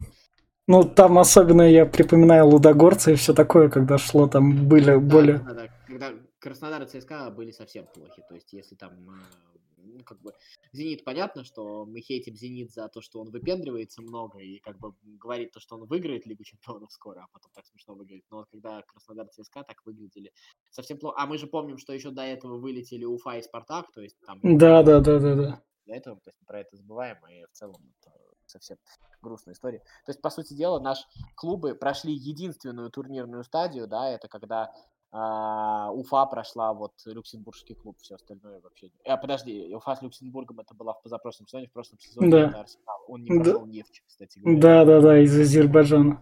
ну, 0.67 0.83
там 0.83 1.19
особенно 1.19 1.63
я 1.63 1.85
припоминаю 1.85 2.47
Лудогорца 2.47 3.11
и 3.11 3.17
все 3.17 3.35
такое, 3.35 3.69
когда 3.69 3.99
шло, 3.99 4.27
там 4.27 4.67
были 4.67 4.93
да, 4.93 4.99
более... 4.99 5.39
Да, 5.41 5.53
да, 5.53 5.69
когда 5.87 6.13
Краснодар 6.39 6.83
и 6.83 6.87
ЦСКА 6.87 7.31
были 7.31 7.51
совсем 7.51 7.85
плохи, 7.87 8.23
то 8.27 8.35
есть 8.35 8.51
если 8.55 8.75
там 8.75 8.93
э, 9.11 9.49
ну, 9.77 10.03
как 10.05 10.21
бы, 10.23 10.33
Зенит, 10.73 11.05
понятно, 11.05 11.45
что 11.45 11.85
мы 11.85 12.01
хейтим 12.01 12.35
Зенит 12.35 12.73
за 12.73 12.89
то, 12.89 13.03
что 13.03 13.21
он 13.21 13.31
выпендривается 13.31 14.01
много 14.01 14.39
и, 14.39 14.59
как 14.59 14.79
бы, 14.79 14.95
говорит 15.03 15.53
то, 15.53 15.61
что 15.61 15.77
он 15.77 15.85
выиграет 15.85 16.27
Лигу 16.27 16.45
Чемпионов 16.45 16.93
скоро, 16.93 17.21
а 17.21 17.29
потом 17.33 17.51
так 17.55 17.67
смешно 17.67 17.95
выглядит. 17.95 18.25
Но 18.31 18.39
вот 18.39 18.47
когда 18.51 18.83
Краснодар 18.83 19.29
ЦСКА 19.29 19.65
так 19.65 19.85
выглядели 19.85 20.33
совсем 20.71 20.99
плохо. 20.99 21.17
А 21.21 21.27
мы 21.27 21.37
же 21.37 21.47
помним, 21.47 21.77
что 21.79 21.93
еще 21.93 22.11
до 22.11 22.23
этого 22.23 22.57
вылетели 22.57 23.05
Уфа 23.05 23.37
и 23.37 23.43
Спартак, 23.43 23.93
то 23.93 24.01
есть 24.01 24.17
там... 24.27 24.41
Да, 24.43 24.83
да, 24.83 25.01
да, 25.01 25.19
да, 25.19 25.35
да. 25.35 25.63
До 25.87 25.95
этого, 25.95 26.17
то 26.21 26.31
есть 26.31 26.39
про 26.47 26.61
это 26.61 26.77
забываем, 26.77 27.19
и 27.29 27.45
в 27.45 27.53
целом 27.53 27.81
это 28.01 28.13
совсем 28.47 28.79
грустная 29.21 29.55
история. 29.55 29.79
То 30.05 30.11
есть, 30.11 30.21
по 30.21 30.31
сути 30.31 30.55
дела, 30.55 30.81
наши 30.81 31.05
клубы 31.35 31.75
прошли 31.75 32.13
единственную 32.13 32.91
турнирную 32.91 33.45
стадию, 33.45 33.87
да, 33.87 34.09
это 34.09 34.29
когда 34.29 34.73
а, 35.17 35.93
Уфа 35.93 36.27
прошла 36.27 36.73
вот 36.75 36.93
Люксембургский 37.07 37.77
клуб, 37.77 37.97
все 38.01 38.17
остальное 38.17 38.61
вообще. 38.61 38.91
А, 39.05 39.17
подожди, 39.17 39.73
Уфа 39.73 39.95
с 39.95 40.03
Люксембургом 40.03 40.59
это 40.59 40.75
была 40.75 40.93
в 40.93 41.03
позапрошлом 41.03 41.47
сезоне, 41.47 41.69
в 41.69 41.73
прошлом 41.73 42.01
сезоне 42.01 42.31
да. 42.31 42.49
это 42.49 42.61
Арсенал. 42.61 43.05
Он 43.07 43.23
не 43.23 43.29
прошел 43.29 43.61
да. 43.61 43.71
нефть, 43.71 44.03
кстати 44.05 44.41
говоря. 44.41 44.61
Да, 44.61 44.85
да, 44.85 45.01
да, 45.01 45.21
из 45.21 45.39
Азербайджана. 45.39 46.21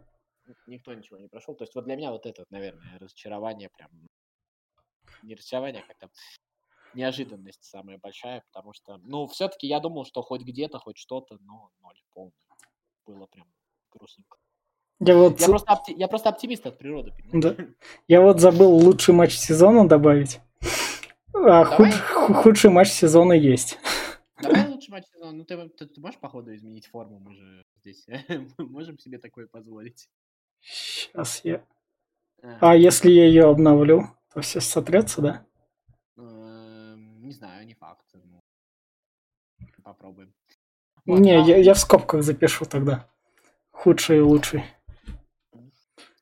Никто 0.67 0.93
ничего 0.93 1.19
не 1.19 1.29
прошел. 1.29 1.55
То 1.55 1.65
есть 1.65 1.75
вот 1.75 1.85
для 1.85 1.97
меня 1.97 2.11
вот 2.11 2.27
это, 2.27 2.45
наверное, 2.51 2.99
разочарование 2.99 3.71
прям... 3.71 3.91
Не 5.23 5.37
разочарование, 5.37 5.83
а 5.83 5.87
как-то 5.87 6.11
неожиданность 6.95 7.65
самая 7.65 7.99
большая, 7.99 8.43
потому 8.53 8.73
что, 8.73 8.99
ну, 9.05 9.27
все-таки 9.27 9.67
я 9.67 9.81
думал, 9.81 10.05
что 10.05 10.23
хоть 10.23 10.43
где-то, 10.43 10.79
хоть 10.79 10.99
что-то, 10.99 11.39
но 11.41 11.71
ноль 11.81 12.01
полный. 12.13 12.33
Было 13.07 13.27
прям 13.27 13.47
грустненько. 13.91 14.39
Я, 15.01 15.17
вот... 15.17 15.41
я, 15.41 15.47
просто, 15.47 15.73
опти... 15.73 15.95
я 15.95 16.09
просто 16.09 16.29
оптимист 16.29 16.67
от 16.67 16.79
природы. 16.79 17.13
Да. 17.33 17.57
Я 18.07 18.21
вот 18.21 18.41
забыл 18.41 18.71
лучший 18.71 19.15
матч 19.15 19.35
сезона 19.35 19.89
добавить. 19.89 20.41
А 21.35 21.65
худ... 21.65 21.89
худший 22.37 22.71
матч 22.71 22.89
сезона 22.89 23.33
есть. 23.33 23.79
Давай 24.41 24.69
лучший 24.69 24.91
матч 24.91 25.05
сезона. 25.13 25.33
Ну, 25.33 25.45
ты, 25.45 25.69
ты, 25.71 25.87
ты 25.87 26.01
можешь, 26.01 26.21
походу, 26.21 26.55
изменить 26.55 26.87
форму? 26.87 27.19
Мы 27.19 27.35
же 27.35 27.65
здесь 27.81 28.07
можем 28.59 28.99
себе 28.99 29.19
такое 29.19 29.49
позволить. 29.49 30.09
Сейчас 30.61 31.41
я... 31.45 31.65
А. 32.43 32.73
а 32.73 32.77
если 32.77 33.11
я 33.11 33.27
ее 33.27 33.49
обновлю, 33.49 34.09
то 34.33 34.41
все 34.41 34.61
сотрется, 34.61 35.21
да? 35.21 35.47
Не 37.33 37.39
знаю, 37.39 37.67
не 37.67 37.73
факт. 37.73 38.05
Ну, 38.13 38.43
попробуем. 39.83 40.35
Не, 41.07 41.31
а 41.31 41.39
я, 41.39 41.57
я 41.57 41.73
в 41.73 41.79
скобках 41.79 42.23
запишу 42.23 42.67
тогда. 42.67 43.09
Худший 43.71 44.19
и 44.19 44.21
лучший. 44.21 44.65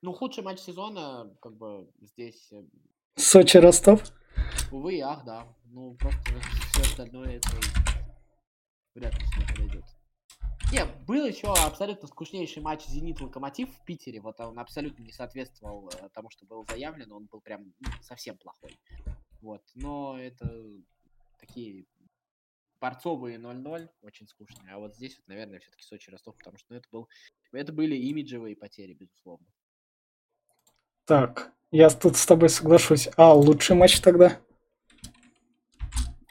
Ну, 0.02 0.12
худший 0.12 0.44
матч 0.44 0.60
сезона, 0.60 1.28
как 1.42 1.56
бы, 1.56 1.90
здесь... 2.00 2.52
Э, 2.52 2.62
Сочи 3.16 3.56
Ростов? 3.56 4.04
Увы 4.70 4.98
и 4.98 5.00
ах, 5.00 5.24
да. 5.24 5.48
Ну, 5.64 5.94
просто 5.94 6.30
все 6.72 6.82
остальное 6.82 7.38
это 7.38 7.48
вряд 8.94 9.18
ли 9.18 9.26
сюда 9.26 9.46
подойдет. 9.48 9.84
Не, 10.72 10.84
был 11.08 11.26
еще 11.26 11.52
абсолютно 11.52 12.06
скучнейший 12.06 12.62
матч 12.62 12.86
Зенит-Локомотив 12.86 13.68
в 13.74 13.84
Питере. 13.84 14.20
Вот 14.20 14.38
он 14.38 14.60
абсолютно 14.60 15.02
не 15.02 15.10
соответствовал 15.10 15.88
э, 15.88 16.08
тому, 16.14 16.30
что 16.30 16.46
был 16.46 16.64
заявлен. 16.68 17.10
Он 17.10 17.26
был 17.26 17.40
прям 17.40 17.74
ну, 17.80 17.90
совсем 18.00 18.38
плохой. 18.38 18.78
Вот. 19.42 19.62
Но 19.74 20.18
это 20.18 20.46
такие 21.50 21.84
борцовые 22.80 23.38
0-0, 23.38 23.88
очень 24.02 24.26
скучные. 24.26 24.74
А 24.74 24.78
вот 24.78 24.94
здесь 24.94 25.16
вот, 25.18 25.28
наверное, 25.28 25.58
все-таки 25.58 25.82
Сочи-Ростов, 25.82 26.36
потому 26.38 26.56
что 26.56 26.66
ну, 26.70 26.76
это, 26.76 26.88
был, 26.90 27.08
это 27.52 27.72
были 27.72 27.96
имиджевые 27.96 28.56
потери, 28.56 28.94
безусловно. 28.94 29.46
Так, 31.04 31.52
я 31.72 31.90
тут 31.90 32.16
с 32.16 32.24
тобой 32.24 32.48
соглашусь. 32.48 33.08
А, 33.16 33.34
лучший 33.34 33.76
матч 33.76 34.00
тогда? 34.00 34.40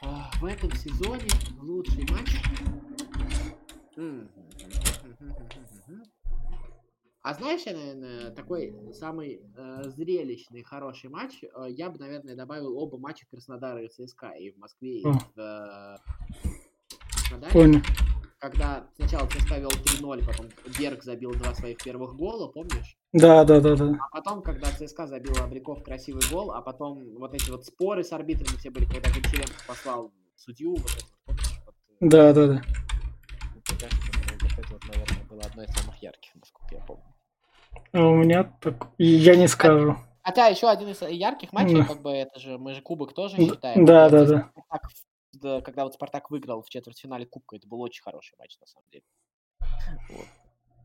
А, 0.02 0.30
в 0.40 0.44
этом 0.44 0.72
сезоне 0.72 1.28
лучший 1.60 2.04
матч. 2.10 2.40
А 7.22 7.34
знаешь, 7.34 7.62
я, 7.66 7.74
наверное, 7.74 8.30
такой 8.30 8.74
самый 8.94 9.42
э, 9.54 9.82
зрелищный, 9.90 10.62
хороший 10.62 11.10
матч, 11.10 11.42
э, 11.42 11.48
я 11.68 11.90
бы, 11.90 11.98
наверное, 11.98 12.34
добавил 12.34 12.78
оба 12.78 12.96
матча 12.96 13.26
Краснодара 13.30 13.84
и 13.84 13.88
ЦСКА, 13.88 14.30
и 14.30 14.50
в 14.52 14.56
Москве, 14.56 15.00
и 15.00 15.04
в 15.04 15.38
э, 15.38 15.96
Краснодаре. 17.12 17.52
Понял. 17.52 17.82
Когда 18.38 18.86
сначала 18.96 19.28
ЦСКА 19.28 19.58
вел 19.58 19.68
3-0, 19.68 20.24
потом 20.24 20.46
Берг 20.78 21.02
забил 21.02 21.32
два 21.32 21.54
своих 21.54 21.76
первых 21.76 22.16
гола, 22.16 22.48
помнишь? 22.48 22.96
Да, 23.12 23.44
да, 23.44 23.60
да, 23.60 23.76
да. 23.76 23.98
А 24.00 24.16
потом, 24.16 24.40
когда 24.40 24.68
ЦСКА 24.68 25.06
забил 25.06 25.34
Абриков 25.42 25.82
красивый 25.82 26.22
гол, 26.32 26.52
а 26.52 26.62
потом 26.62 27.04
вот 27.18 27.34
эти 27.34 27.50
вот 27.50 27.66
споры 27.66 28.02
с 28.02 28.12
арбитрами 28.12 28.56
все 28.56 28.70
были, 28.70 28.86
когда 28.86 29.10
Гончаренко 29.10 29.62
послал 29.66 30.10
судью, 30.36 30.74
вот 30.74 30.90
это 30.90 31.04
помнишь, 31.26 31.60
вот, 31.66 31.74
э, 31.74 32.08
Да, 32.08 32.32
да, 32.32 32.46
да. 32.46 32.62
вот 33.54 33.82
это, 33.82 33.88
вот 34.42 34.52
это 34.58 34.72
вот, 34.72 34.84
наверное, 34.88 35.26
было 35.40 35.46
одно 35.48 35.62
из 35.62 35.70
самых 35.74 35.96
ярких, 36.02 36.34
насколько 36.34 36.74
я 36.74 36.80
помню. 36.82 37.04
А 37.92 38.06
у 38.06 38.14
меня 38.16 38.44
так... 38.60 38.88
Я 38.98 39.36
не 39.36 39.48
скажу. 39.48 39.96
Хотя 40.22 40.46
еще 40.46 40.68
один 40.68 40.88
из 40.88 41.00
ярких 41.02 41.52
матчей, 41.52 41.78
Да. 41.78 41.84
как 41.86 42.02
бы 42.02 42.10
это 42.10 42.38
же, 42.38 42.58
мы 42.58 42.74
же 42.74 42.82
кубок 42.82 43.14
тоже 43.14 43.36
считаем. 43.36 43.84
да, 43.84 44.08
да, 44.10 44.26
да. 44.26 44.50
Спартак 44.52 44.90
да, 45.32 45.60
когда 45.62 45.84
вот 45.84 45.94
Спартак 45.94 46.30
выиграл 46.30 46.60
в 46.62 46.68
четвертьфинале 46.68 47.24
Кубка, 47.24 47.56
это 47.56 47.66
был 47.68 47.80
очень 47.80 48.02
хороший 48.02 48.34
матч, 48.38 48.58
на 48.58 48.66
самом 48.66 48.86
деле. 48.90 49.04
Вот. 50.10 50.26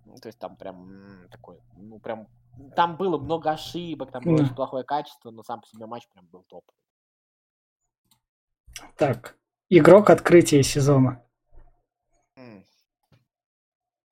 Ну, 0.06 0.16
то 0.18 0.28
есть 0.30 0.38
там 0.38 0.56
прям 0.56 1.28
такой, 1.32 1.60
ну 1.78 2.00
прям, 2.00 2.28
там 2.76 2.96
было 2.96 3.18
много 3.18 3.50
ошибок, 3.52 4.12
там 4.12 4.24
было 4.24 4.38
Да. 4.38 4.44
очень 4.44 4.56
плохое 4.56 4.84
качество, 4.84 5.32
но 5.32 5.42
сам 5.44 5.62
по 5.62 5.68
себе 5.68 5.88
матч 5.88 6.08
прям 6.14 6.28
был 6.28 6.44
топ. 6.44 6.64
Так. 8.96 9.36
Игрок 9.70 10.12
открытия 10.12 10.62
сезона. 10.62 11.24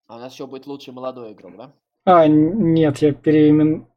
А 0.07 0.17
у 0.17 0.19
нас 0.19 0.33
еще 0.33 0.48
будет 0.48 0.67
лучший 0.67 0.93
молодой 0.93 1.33
игрок, 1.33 1.55
да? 1.57 1.74
А, 2.05 2.27
нет, 2.27 2.98
я 3.00 3.13
переимен... 3.13 3.88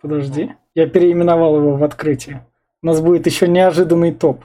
Подожди. 0.00 0.54
Я 0.74 0.88
переименовал 0.88 1.56
его 1.58 1.76
в 1.76 1.82
открытие. 1.82 2.46
У 2.82 2.86
нас 2.86 3.00
будет 3.00 3.26
еще 3.26 3.48
неожиданный 3.48 4.14
топ. 4.14 4.44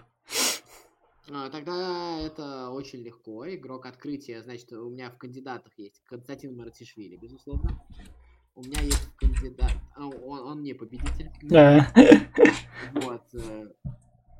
А, 1.32 1.50
Тогда 1.52 2.20
это 2.20 2.70
очень 2.72 3.04
легко. 3.04 3.48
Игрок 3.48 3.86
открытия, 3.86 4.42
значит, 4.42 4.72
у 4.74 4.90
меня 4.90 5.12
в 5.12 5.18
кандидатах 5.18 5.72
есть 5.78 6.02
Константин 6.06 6.58
Маратишвили, 6.58 7.16
безусловно. 7.18 7.80
У 8.56 8.62
меня 8.64 8.82
есть 8.82 9.08
кандидат... 9.18 9.72
а, 9.96 10.08
Он, 10.08 10.40
он 10.40 10.64
не 10.64 10.74
победитель. 10.74 11.30
Да. 11.44 11.88
Вот. 12.94 13.24
э, 13.34 13.68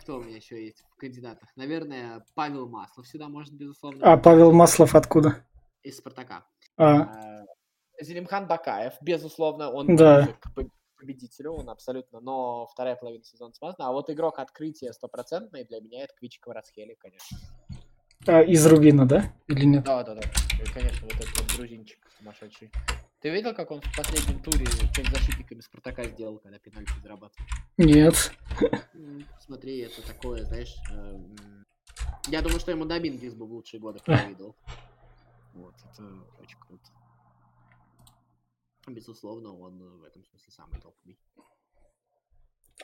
Кто 0.02 0.18
у 0.18 0.24
меня 0.24 0.38
еще 0.38 0.64
есть 0.66 0.84
в 0.92 0.96
кандидатах? 1.00 1.50
Наверное, 1.56 2.26
Павел 2.36 2.68
Маслов 2.68 3.08
сюда 3.08 3.28
может, 3.30 3.54
безусловно. 3.54 4.00
А 4.02 4.18
Павел 4.18 4.52
Маслов 4.52 4.96
откуда? 4.96 5.44
Из 5.84 5.98
Спартака. 5.98 6.46
А, 6.78 6.86
А, 7.02 7.46
Зелимхан 8.02 8.48
Бакаев, 8.48 8.94
безусловно, 9.02 9.70
он 9.72 9.96
Да. 9.96 10.28
к 10.40 10.52
поб- 10.58 10.70
победителю, 10.98 11.52
он 11.54 11.70
абсолютно, 11.70 12.20
но 12.20 12.68
вторая 12.68 12.96
половина 12.96 13.24
сезона 13.24 13.54
смазана. 13.54 13.90
А 13.90 13.92
вот 13.92 14.10
игрок 14.10 14.40
открытия 14.40 14.94
стопроцентный 14.94 15.64
для 15.66 15.80
меня 15.82 16.04
это 16.04 16.14
Квичи 16.16 16.40
Кварацхели, 16.42 16.96
конечно. 17.00 17.38
а, 18.26 18.42
из 18.42 18.66
Рубина, 18.66 19.06
да? 19.06 19.34
Или 19.48 19.66
нет? 19.66 19.84
Да, 19.84 20.02
да, 20.04 20.16
да. 20.16 20.22
Конечно, 20.74 21.08
вот 21.08 21.14
этот 21.16 21.38
вот 21.42 21.58
грузинчик 21.58 22.00
сумасшедший. 22.18 22.72
Ты 23.20 23.30
видел, 23.30 23.54
как 23.54 23.70
он 23.72 23.82
в 23.82 23.96
последнем 23.98 24.42
туре 24.42 24.66
перед 24.96 25.10
защитниками 25.12 25.60
Спартака 25.60 26.04
сделал, 26.06 26.40
когда 26.40 26.58
пенальти 26.58 26.94
зарабатывал? 27.02 27.46
Нет. 27.78 28.32
Смотри, 29.40 29.80
это 29.80 30.06
такое, 30.08 30.44
знаешь... 30.46 30.74
э, 30.92 31.20
Я 32.30 32.42
думаю, 32.42 32.60
что 32.60 32.72
ему 32.72 32.86
Домингес 32.86 33.34
бы 33.34 33.46
в 33.46 33.52
лучшие 33.52 33.80
годы 33.82 34.00
провидел. 34.06 34.56
Вот, 35.54 35.76
это 35.92 36.04
очень 36.40 36.58
круто. 36.60 36.84
Безусловно, 38.88 39.56
он 39.58 39.82
э, 39.82 39.90
в 39.98 40.04
этом 40.04 40.26
смысле 40.26 40.52
самый 40.52 40.82
топовый. 40.82 41.18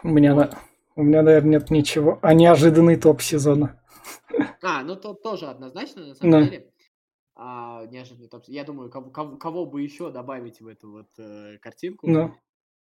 У 0.03 0.07
меня, 0.07 0.33
на... 0.33 0.57
у 0.95 1.03
меня, 1.03 1.21
наверное, 1.23 1.59
нет 1.59 1.69
ничего. 1.71 2.19
А 2.21 2.33
неожиданный 2.33 2.95
топ 2.95 3.21
сезона. 3.21 3.81
А, 4.61 4.83
ну 4.83 4.95
то 4.97 5.13
тоже 5.13 5.47
однозначно, 5.47 6.05
на 6.05 6.15
самом 6.15 6.31
Да. 6.31 6.43
деле. 6.43 6.73
А, 7.35 7.85
неожиданный 7.87 8.27
топ. 8.27 8.43
Я 8.47 8.65
думаю, 8.65 8.89
кого, 8.89 9.09
кого, 9.09 9.37
кого 9.37 9.65
бы 9.65 9.81
еще 9.81 10.11
добавить 10.11 10.59
в 10.61 10.67
эту 10.67 10.91
вот 10.91 11.07
э, 11.17 11.57
картинку 11.59 12.07
Ну, 12.09 12.35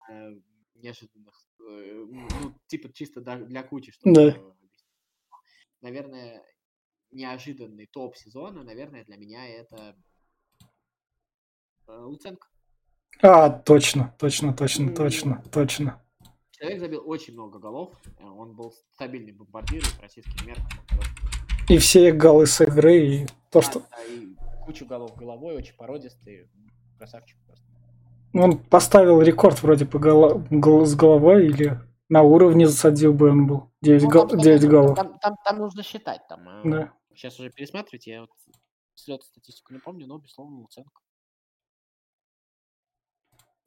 э, 0.10 0.36
неожиданных, 0.75 1.48
э, 1.60 2.06
ну, 2.08 2.54
типа 2.68 2.94
чисто 2.94 3.22
да- 3.22 3.38
для 3.44 3.63
кучи, 3.63 3.92
чтобы 3.92 4.13
Да. 4.16 4.38
Наверное, 5.81 6.44
неожиданный 7.14 7.86
топ 7.88 8.16
сезона, 8.18 8.64
наверное, 8.64 9.04
для 9.06 9.18
меня 9.18 9.48
это 9.48 9.96
э, 11.88 11.92
Луценко. 11.98 12.48
а, 13.22 13.50
точно, 13.50 14.16
точно, 14.20 14.54
точно, 14.54 14.94
точно, 14.94 15.44
точно. 15.52 16.02
Человек 16.52 16.80
забил 16.80 17.04
очень 17.06 17.34
много 17.34 17.60
голов. 17.60 17.92
э, 18.20 18.24
Он 18.26 18.56
был 18.56 18.74
стабильный 18.94 19.32
бомбардир 19.34 19.84
меркам. 20.46 20.66
он 20.80 20.98
просто 20.98 21.74
И 21.74 21.78
все 21.78 22.12
голы 22.12 22.46
с 22.48 22.62
игры, 22.62 22.98
и 23.06 23.28
то, 23.52 23.62
что 23.62 23.80
Да, 23.80 23.86
да, 23.98 24.04
и 24.06 24.36
кучу 24.66 24.86
голов 24.86 25.16
головой, 25.16 25.56
очень 25.56 25.76
породистый, 25.76 26.50
красавчик 26.98 27.38
просто. 27.46 27.66
он 28.34 28.58
поставил 28.58 29.22
рекорд 29.22 29.62
вроде 29.62 29.86
по 29.86 30.00
голо- 30.00 30.46
гол- 30.50 30.86
с 30.86 30.96
головой, 30.96 31.48
или 31.48 31.80
на 32.10 32.22
уровне 32.22 32.68
засадил 32.68 33.14
бы 33.14 33.30
он 33.30 33.48
был. 33.48 33.70
9, 33.82 34.04
Ну, 34.04 34.10
гол- 34.10 34.28
там, 34.28 34.40
9 34.40 34.68
голов. 34.70 34.96
Там, 34.96 35.18
там- 35.20 35.36
там 35.44 35.58
нужно 35.58 35.84
считать, 35.84 36.22
там. 36.30 36.48
э, 36.48 36.62
Да. 36.70 36.94
Сейчас 37.16 37.40
уже 37.40 37.50
пересматривать, 37.52 38.08
я 38.08 38.22
вот 38.22 38.30
слет 38.96 39.24
статистику 39.24 39.74
не 39.74 39.80
помню, 39.80 40.08
но, 40.08 40.18
безусловно, 40.18 40.60
Луценко. 40.60 41.02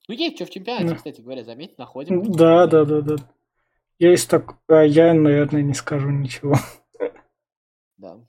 Ну, 0.08 0.14
есть 0.14 0.36
что 0.36 0.46
в 0.46 0.50
чемпионате, 0.50 0.88
Да. 0.88 0.94
кстати 0.94 1.20
говоря, 1.20 1.42
заметь, 1.44 1.78
находим. 1.78 2.30
Да, 2.32 2.66
да, 2.66 2.84
да, 2.84 3.00
да. 3.00 3.16
Есть 3.98 4.28
так, 4.30 4.56
а 4.68 4.82
я, 4.82 5.14
наверное, 5.14 5.62
не 5.62 5.74
скажу 5.74 6.10
ничего. 6.10 6.54
Да. 7.96 8.20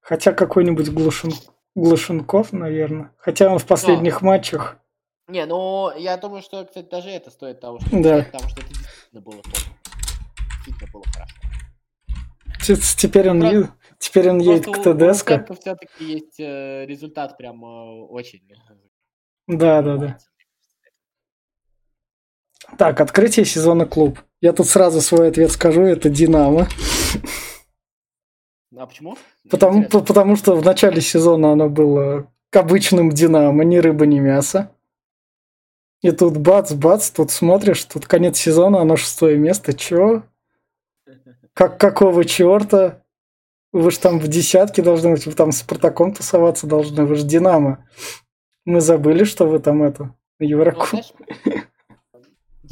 Хотя 0.00 0.32
какой-нибудь 0.32 0.88
Глушен... 0.90 1.30
Глушенков, 1.74 2.52
наверное. 2.52 3.12
Хотя 3.18 3.50
он 3.52 3.58
в 3.58 3.66
последних 3.66 4.22
матчах. 4.22 4.78
Не, 5.28 5.44
ну, 5.44 5.94
я 5.94 6.16
думаю, 6.16 6.40
что, 6.40 6.64
кстати, 6.64 6.88
даже 6.88 7.10
это 7.10 7.30
стоит 7.30 7.60
того, 7.60 7.80
чтобы 7.80 8.02
Да. 8.02 8.24
потому 8.24 8.48
что 8.48 8.60
это 8.62 8.68
действительно 8.70 9.20
было 9.20 9.42
топ. 9.42 9.52
Действительно 10.54 10.90
было 10.92 11.04
хорошо. 11.12 11.36
Теперь 12.74 13.30
он, 13.30 13.40
Просто- 13.40 13.74
теперь 13.98 14.30
он 14.30 14.38
едет 14.38 14.66
к 14.66 14.82
ТДСК. 14.82 15.44
все-таки 15.60 16.04
есть 16.04 16.38
э, 16.40 16.84
результат 16.86 17.36
прям 17.38 17.64
э, 17.64 18.06
очень. 18.08 18.42
Да, 19.46 19.82
да, 19.82 19.96
да. 19.96 20.18
Так, 22.78 23.00
открытие 23.00 23.44
сезона 23.44 23.86
клуб. 23.86 24.18
Я 24.40 24.52
тут 24.52 24.66
сразу 24.66 25.00
свой 25.00 25.28
ответ 25.28 25.52
скажу, 25.52 25.82
это 25.82 26.10
Динамо. 26.10 26.66
А 28.76 28.86
почему? 28.86 29.16
Потому, 29.48 29.84
по- 29.84 30.00
потому 30.00 30.36
что 30.36 30.56
в 30.56 30.64
начале 30.64 31.00
сезона 31.00 31.52
оно 31.52 31.68
было 31.70 32.30
к 32.50 32.56
обычным 32.56 33.10
Динамо, 33.10 33.64
ни 33.64 33.76
рыба, 33.78 34.04
ни 34.06 34.18
мясо. 34.18 34.72
И 36.02 36.10
тут 36.10 36.36
бац-бац, 36.36 37.10
тут 37.10 37.30
смотришь, 37.30 37.84
тут 37.84 38.06
конец 38.06 38.36
сезона, 38.36 38.80
оно 38.80 38.96
шестое 38.96 39.38
место. 39.38 39.72
Чё? 39.72 40.24
Как, 41.56 41.80
какого 41.80 42.26
черта? 42.26 43.02
Вы 43.72 43.90
же 43.90 43.98
там 43.98 44.18
в 44.18 44.28
десятке 44.28 44.82
должны 44.82 45.12
быть, 45.12 45.24
вы 45.24 45.32
там 45.32 45.52
с 45.52 45.58
Спартаком 45.58 46.12
тусоваться 46.12 46.66
должны, 46.66 47.06
вы 47.06 47.14
же 47.14 47.24
Динамо. 47.24 47.88
Мы 48.66 48.82
забыли, 48.82 49.24
что 49.24 49.46
вы 49.46 49.58
там 49.58 49.82
это, 49.82 50.14
Ну, 50.38 50.46
Еврокуб. 50.46 50.90
знаешь, 50.90 51.14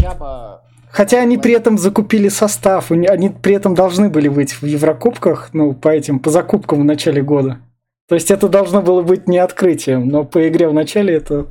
я 0.02 0.14
бы... 0.14 0.60
Хотя 0.90 1.22
они 1.22 1.38
при 1.38 1.54
этом 1.54 1.78
закупили 1.78 2.28
состав, 2.28 2.90
они 2.90 3.30
при 3.30 3.54
этом 3.54 3.74
должны 3.74 4.10
были 4.10 4.28
быть 4.28 4.52
в 4.52 4.66
Еврокубках, 4.66 5.54
ну, 5.54 5.72
по 5.72 5.88
этим, 5.88 6.18
по 6.18 6.28
закупкам 6.28 6.80
в 6.80 6.84
начале 6.84 7.22
года. 7.22 7.60
То 8.06 8.16
есть 8.16 8.30
это 8.30 8.50
должно 8.50 8.82
было 8.82 9.00
быть 9.00 9.26
не 9.26 9.38
открытием, 9.38 10.08
но 10.08 10.24
по 10.24 10.46
игре 10.46 10.68
в 10.68 10.74
начале 10.74 11.14
это 11.14 11.46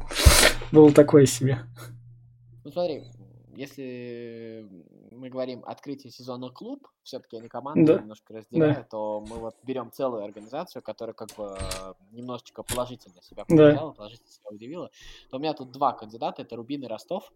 было 0.71 0.91
такое 0.91 1.25
себе. 1.25 1.57
Ну 2.63 2.71
смотри, 2.71 3.05
если 3.55 4.67
мы 5.23 5.29
говорим 5.29 5.63
открытие 5.65 6.11
сезона 6.11 6.49
клуб, 6.49 6.85
все-таки 7.01 7.37
они 7.37 7.47
команды 7.47 7.93
Да, 7.93 7.99
немножко 8.01 8.33
разделяют, 8.33 8.89
то 8.89 9.21
мы 9.21 9.37
вот 9.37 9.55
берем 9.63 9.89
целую 9.89 10.21
организацию, 10.25 10.81
которая 10.81 11.13
как 11.13 11.29
бы 11.37 11.55
э, 11.57 11.93
немножечко 12.11 12.61
положительно 12.61 13.21
себя 13.21 13.45
Да. 13.47 13.55
показала, 13.55 13.91
положительно 13.93 14.29
себя 14.29 14.49
удивила, 14.49 14.89
то 15.29 15.37
у 15.37 15.39
меня 15.39 15.53
тут 15.53 15.71
два 15.71 15.93
кандидата, 15.93 16.41
это 16.41 16.57
Рубин 16.57 16.83
и 16.83 16.87
Ростов, 16.87 17.31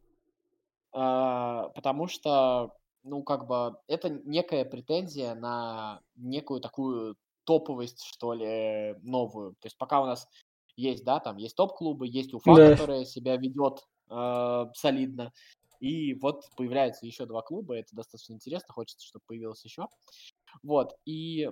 А, 0.93 1.69
потому 1.75 2.07
что, 2.07 2.73
ну, 3.03 3.23
как 3.23 3.47
бы, 3.47 3.77
это 3.87 4.09
некая 4.09 4.65
претензия 4.65 5.35
на 5.35 6.01
некую 6.15 6.59
такую 6.59 7.15
топовость, 7.45 8.03
что 8.03 8.33
ли, 8.33 8.95
новую. 9.01 9.51
То 9.61 9.67
есть 9.67 9.77
пока 9.77 10.01
у 10.01 10.05
нас 10.05 10.27
есть, 10.75 11.03
да, 11.05 11.19
там 11.19 11.37
есть 11.37 11.55
топ-клубы, 11.55 12.07
есть 12.07 12.33
Уфа, 12.33 12.53
Да. 12.55 12.71
которая 12.71 13.05
себя 13.05 13.37
ведет 13.37 13.85
э, 14.09 14.65
солидно, 14.73 15.31
и 15.79 16.13
вот 16.15 16.43
появляются 16.55 17.05
еще 17.05 17.25
два 17.25 17.41
клуба, 17.41 17.75
это 17.77 17.95
достаточно 17.95 18.33
интересно, 18.33 18.73
хочется, 18.73 19.05
чтобы 19.07 19.23
появилось 19.27 19.63
еще. 19.65 19.87
Вот, 20.63 20.95
и 21.05 21.49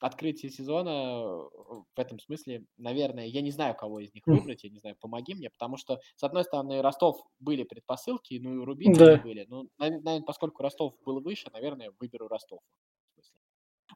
открытие 0.00 0.50
сезона 0.52 0.90
э, 0.90 1.50
в 1.94 1.98
этом 2.00 2.18
смысле, 2.20 2.66
наверное, 2.78 3.26
я 3.26 3.42
не 3.42 3.50
знаю, 3.52 3.74
кого 3.76 4.00
из 4.00 4.14
них 4.14 4.24
М. 4.28 4.30
выбрать, 4.30 4.64
я 4.64 4.70
не 4.70 4.78
знаю, 4.78 4.96
помоги 5.00 5.34
мне, 5.34 5.50
потому 5.50 5.76
что, 5.76 6.00
с 6.16 6.24
одной 6.24 6.44
стороны, 6.44 6.82
Ростов 6.82 7.22
были 7.40 7.64
предпосылки, 7.64 8.38
ну 8.42 8.54
и 8.54 8.58
у 8.58 8.64
Рубина 8.64 8.98
Да. 8.98 9.20
были. 9.22 9.46
Ну, 9.48 9.68
наверное, 9.78 10.22
поскольку 10.22 10.62
Ростов 10.62 10.94
был 11.04 11.20
выше, 11.20 11.50
наверное, 11.52 11.92
выберу 12.00 12.28
Ростов. 12.28 12.60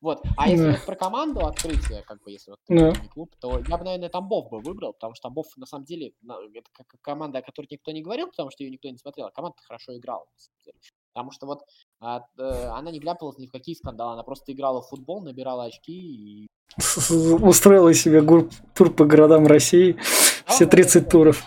Вот. 0.00 0.22
А 0.36 0.48
если 0.48 0.70
вот 0.70 0.84
про 0.84 0.96
команду 0.96 1.46
открытия, 1.46 2.02
как 2.06 2.22
бы, 2.22 2.30
если 2.30 2.50
вот 2.50 2.60
не 2.68 3.08
клуб, 3.08 3.34
то 3.40 3.60
я 3.68 3.78
бы, 3.78 3.84
наверное, 3.84 4.08
Тамбов 4.08 4.50
бы 4.50 4.60
выбрал, 4.60 4.92
потому 4.92 5.14
что 5.14 5.28
Тамбов, 5.28 5.46
на 5.56 5.66
самом 5.66 5.84
деле, 5.84 6.12
это 6.54 6.70
как 6.72 6.86
команда, 7.00 7.38
о 7.38 7.42
которой 7.42 7.66
никто 7.70 7.92
не 7.92 8.02
говорил, 8.02 8.28
потому 8.28 8.50
что 8.50 8.64
ее 8.64 8.70
никто 8.70 8.88
не 8.88 8.98
смотрел, 8.98 9.26
а 9.26 9.30
команда 9.30 9.56
хорошо 9.62 9.96
играла, 9.96 10.24
на 10.24 10.40
самом 10.40 10.58
деле. 10.64 10.78
Потому 11.14 11.30
что 11.30 11.46
вот 11.46 11.60
а, 12.00 12.22
э, 12.38 12.42
она 12.42 12.90
не 12.90 12.98
вляпалась 12.98 13.38
ни 13.38 13.46
в 13.46 13.52
какие 13.52 13.76
скандалы, 13.76 14.14
она 14.14 14.24
просто 14.24 14.52
играла 14.52 14.82
в 14.82 14.88
футбол, 14.88 15.22
набирала 15.22 15.64
очки 15.64 15.92
и... 15.92 16.46
Устроила 17.10 17.94
себе 17.94 18.20
тур 18.74 18.92
по 18.92 19.04
городам 19.04 19.46
России. 19.46 19.96
Все 20.46 20.64
да, 20.64 20.70
да, 20.70 20.76
30 20.76 21.04
да. 21.04 21.10
туров. 21.10 21.44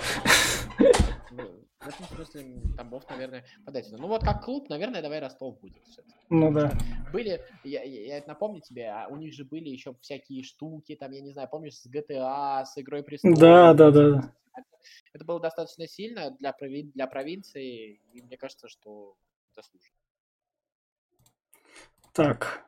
В 1.88 1.90
этом 1.90 2.06
смысле 2.18 2.62
Тамбов, 2.76 3.10
наверное, 3.10 3.46
подать. 3.66 3.90
Ну 3.92 4.08
вот 4.08 4.22
как 4.22 4.44
клуб, 4.44 4.68
наверное, 4.68 5.02
давай 5.02 5.20
Ростов 5.20 5.58
будет. 5.62 5.82
Ну 6.30 6.52
да. 6.52 6.74
были, 7.14 7.42
я, 7.64 7.82
я, 7.84 8.08
я 8.08 8.18
это 8.18 8.28
напомню 8.28 8.60
тебе, 8.60 8.90
а 8.90 9.08
у 9.08 9.16
них 9.16 9.34
же 9.34 9.46
были 9.46 9.70
еще 9.70 9.96
всякие 10.02 10.44
штуки, 10.44 10.98
там, 10.98 11.12
я 11.12 11.22
не 11.22 11.32
знаю, 11.32 11.48
помнишь, 11.48 11.76
с 11.78 11.86
GTA, 11.88 12.66
с 12.66 12.78
Игрой 12.78 13.04
престолов. 13.04 13.40
Да, 13.40 13.74
да, 13.74 13.92
да, 13.92 14.34
это 15.14 15.24
было 15.24 15.40
достаточно 15.40 15.88
сильно 15.88 16.32
для, 16.32 16.52
прови- 16.52 16.92
для 16.94 17.08
провинции, 17.08 18.02
и 18.12 18.22
мне 18.22 18.38
кажется, 18.38 18.68
что 18.68 19.16
заслуженно. 19.56 19.96
Так. 22.12 22.66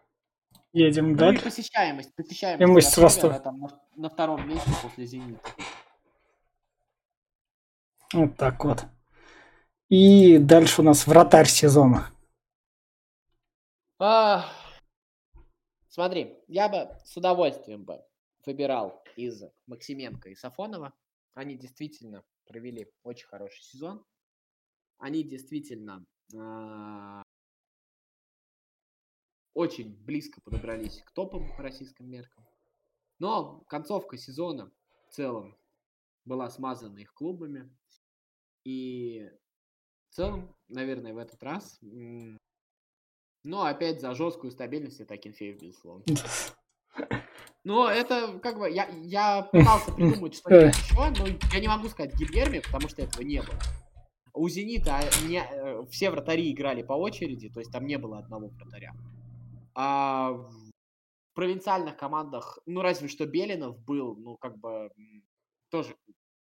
Едем 0.71 1.07
Ну 1.07 1.11
и 1.11 1.15
дальше. 1.15 1.43
посещаемость, 1.43 2.15
посещаемость 2.15 2.73
Посещаемость 2.73 2.97
Ростова, 2.97 3.33
Ростова. 3.33 3.39
там 3.39 3.59
на, 3.59 3.81
на 3.97 4.09
втором 4.09 4.47
месте 4.47 4.69
после 4.81 5.05
Зенита. 5.05 5.41
Вот 8.13 8.37
так 8.37 8.63
вот. 8.63 8.85
И 9.89 10.37
дальше 10.37 10.81
у 10.81 10.83
нас 10.83 11.07
вратарь 11.07 11.47
сезона. 11.47 12.11
А, 13.97 14.45
смотри, 15.87 16.37
я 16.47 16.69
бы 16.69 16.95
с 17.03 17.17
удовольствием 17.17 17.85
бы 17.85 18.05
выбирал 18.45 19.03
из 19.15 19.43
Максименко 19.65 20.29
и 20.29 20.35
Сафонова. 20.35 20.93
Они 21.33 21.57
действительно 21.57 22.23
провели 22.45 22.91
очень 23.01 23.25
хороший 23.27 23.63
сезон. 23.63 24.05
Они 24.99 25.23
действительно 25.23 26.05
а, 26.37 27.23
очень 29.55 29.95
близко 30.05 30.39
подобрались 30.41 31.01
к 31.01 31.11
топам 31.11 31.55
по 31.57 31.63
российским 31.63 32.07
меркам. 32.09 32.45
Но 33.17 33.61
концовка 33.61 34.17
сезона 34.17 34.71
в 35.07 35.15
целом 35.15 35.57
была 36.25 36.47
смазана 36.51 36.99
их 36.99 37.11
клубами. 37.13 37.75
И 38.63 39.31
в 40.09 40.15
целом, 40.15 40.55
наверное, 40.67 41.13
в 41.13 41.17
этот 41.17 41.41
раз 41.43 41.79
но 43.43 43.63
опять 43.63 44.01
за 44.01 44.13
жесткую 44.15 44.51
стабильность 44.51 44.99
это 44.99 45.13
Акинфеев, 45.13 45.59
безусловно. 45.59 46.03
Но 47.63 47.89
это 47.89 48.39
как 48.39 48.57
бы 48.57 48.69
я, 48.69 48.87
я 49.03 49.43
пытался 49.43 49.91
придумать 49.93 50.35
что-нибудь 50.35 50.75
еще, 50.75 50.95
но 50.95 51.27
я 51.53 51.59
не 51.59 51.67
могу 51.67 51.87
сказать 51.89 52.15
Гильерми, 52.15 52.59
потому 52.59 52.89
что 52.89 53.01
этого 53.01 53.21
не 53.21 53.41
было. 53.41 53.59
У 54.33 54.47
Зенита 54.47 54.99
не, 55.27 55.41
э, 55.41 55.85
все 55.89 56.09
вратари 56.09 56.51
играли 56.51 56.83
по 56.83 56.93
очереди, 56.93 57.49
то 57.49 57.59
есть 57.59 57.71
там 57.71 57.85
не 57.85 57.97
было 57.97 58.19
одного 58.19 58.47
вратаря. 58.47 58.93
А 59.75 60.31
в 60.31 60.71
провинциальных 61.33 61.97
командах, 61.97 62.59
ну 62.65 62.81
разве 62.81 63.07
что 63.07 63.25
Белинов 63.25 63.77
был, 63.83 64.15
ну 64.15 64.37
как 64.37 64.57
бы 64.57 64.89
тоже 65.69 65.95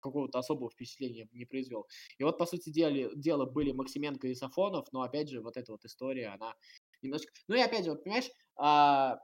какого-то 0.05 0.39
особого 0.39 0.69
впечатления 0.69 1.27
не 1.33 1.45
произвел. 1.45 1.87
И 2.17 2.23
вот, 2.23 2.37
по 2.37 2.45
сути 2.45 2.69
дела, 2.69 3.11
дела 3.15 3.45
были 3.45 3.71
Максименко 3.71 4.27
и 4.27 4.35
Сафонов, 4.35 4.87
но, 4.91 5.01
опять 5.01 5.29
же, 5.29 5.41
вот 5.41 5.57
эта 5.57 5.71
вот 5.71 5.83
история, 5.85 6.27
она 6.29 6.53
немножко... 7.01 7.31
Ну 7.47 7.55
и 7.55 7.59
опять 7.59 7.85
же, 7.85 7.91
вот, 7.91 8.03
понимаешь, 8.03 8.29
а, 8.55 9.19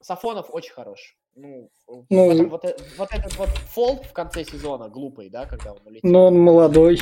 Сафонов 0.00 0.48
очень 0.50 0.72
хорош. 0.72 1.16
Ну, 1.34 1.70
Ну, 2.08 2.32
этом 2.32 2.48
вот, 2.48 2.64
э- 2.64 2.76
вот 2.96 3.12
этот 3.12 3.36
вот 3.36 3.48
фолд 3.48 4.06
в 4.06 4.12
конце 4.12 4.44
сезона 4.44 4.88
глупый, 4.88 5.28
да, 5.28 5.44
когда 5.46 5.72
он 5.72 5.80
улетел. 5.86 6.10
Но 6.10 6.26
он 6.26 6.38
молодой. 6.38 7.00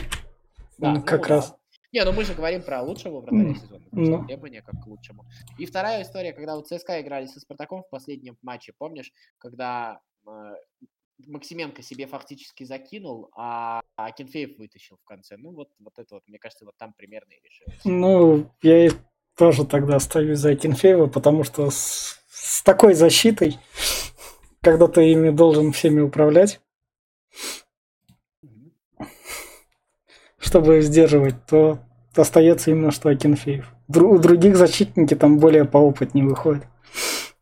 Да, 0.78 0.94
ну 0.94 1.02
как 1.02 1.22
да. 1.22 1.28
раз. 1.28 1.54
Не, 1.92 2.04
ну 2.04 2.12
мы 2.12 2.24
же 2.24 2.34
говорим 2.34 2.62
про 2.62 2.82
лучшего 2.82 3.20
вратаря 3.20 3.50
М, 3.50 3.54
сезона, 3.54 3.84
потому 3.84 4.04
что 4.06 4.18
ну. 4.18 4.26
требования 4.26 4.62
как 4.62 4.82
к 4.82 4.86
лучшему. 4.88 5.24
И 5.58 5.66
вторая 5.66 6.02
история, 6.02 6.32
когда 6.32 6.56
вот 6.56 6.66
ЦСКА 6.66 7.00
играли 7.00 7.26
со 7.26 7.38
Спартаком 7.38 7.84
в 7.84 7.90
последнем 7.90 8.36
матче, 8.42 8.72
помнишь, 8.76 9.12
когда 9.38 10.00
э, 10.26 10.54
Максименко 11.18 11.82
себе 11.82 12.06
фактически 12.06 12.64
закинул, 12.64 13.30
а 13.36 13.82
Акинфеев 13.96 14.58
вытащил 14.58 14.96
в 14.96 15.04
конце. 15.04 15.36
Ну 15.36 15.52
вот, 15.52 15.68
вот 15.78 15.98
это 15.98 16.16
вот, 16.16 16.22
мне 16.26 16.38
кажется, 16.38 16.64
вот 16.64 16.76
там 16.76 16.92
примерно 16.92 17.32
и 17.32 17.40
решилось. 17.44 17.80
Ну, 17.84 18.50
я 18.62 18.90
тоже 19.36 19.64
тогда 19.64 19.96
остаюсь 19.96 20.38
за 20.38 20.50
Акинфеева, 20.50 21.06
потому 21.06 21.44
что 21.44 21.70
с, 21.70 22.18
с 22.28 22.62
такой 22.62 22.94
защитой, 22.94 23.58
когда 24.60 24.88
ты 24.88 25.12
ими 25.12 25.30
должен 25.30 25.72
всеми 25.72 26.00
управлять, 26.00 26.60
чтобы 30.38 30.82
сдерживать, 30.82 31.46
то 31.46 31.78
остается 32.14 32.70
именно 32.70 32.90
что 32.90 33.08
Акинфеев. 33.08 33.72
У 33.88 34.18
других 34.18 34.56
защитники 34.56 35.14
там 35.14 35.38
более 35.38 35.64
поопытнее 35.64 36.26
выходят. 36.26 36.64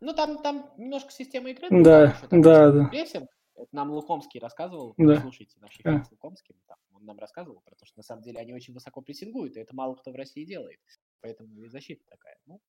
Ну 0.01 0.13
там, 0.15 0.43
там 0.43 0.67
немножко 0.79 1.13
система 1.13 1.51
игры. 1.51 1.69
Да, 1.71 2.17
да, 2.31 2.71
да. 2.71 2.85
прессинг. 2.87 3.29
Это 3.55 3.69
нам 3.73 3.91
Лукомский 3.91 4.41
рассказывал. 4.41 4.95
Да. 4.97 5.21
Слушайте 5.21 5.59
наш 5.61 5.77
Да. 5.79 5.97
эфир 5.97 6.05
с 6.07 6.11
Лукомским. 6.13 6.55
там 6.67 6.79
он 6.95 7.05
нам 7.05 7.19
рассказывал, 7.19 7.61
потому 7.65 7.87
что 7.87 7.99
на 7.99 8.03
самом 8.03 8.23
деле 8.23 8.39
они 8.39 8.53
очень 8.55 8.73
высоко 8.75 9.01
прессингуют, 9.03 9.57
и 9.57 9.61
это 9.61 9.75
мало 9.75 9.95
кто 9.95 10.11
в 10.11 10.15
России 10.17 10.45
делает. 10.45 10.81
Поэтому 11.21 11.61
и 11.63 11.69
защита 11.69 12.03
такая. 12.09 12.37
Ну, 12.47 12.61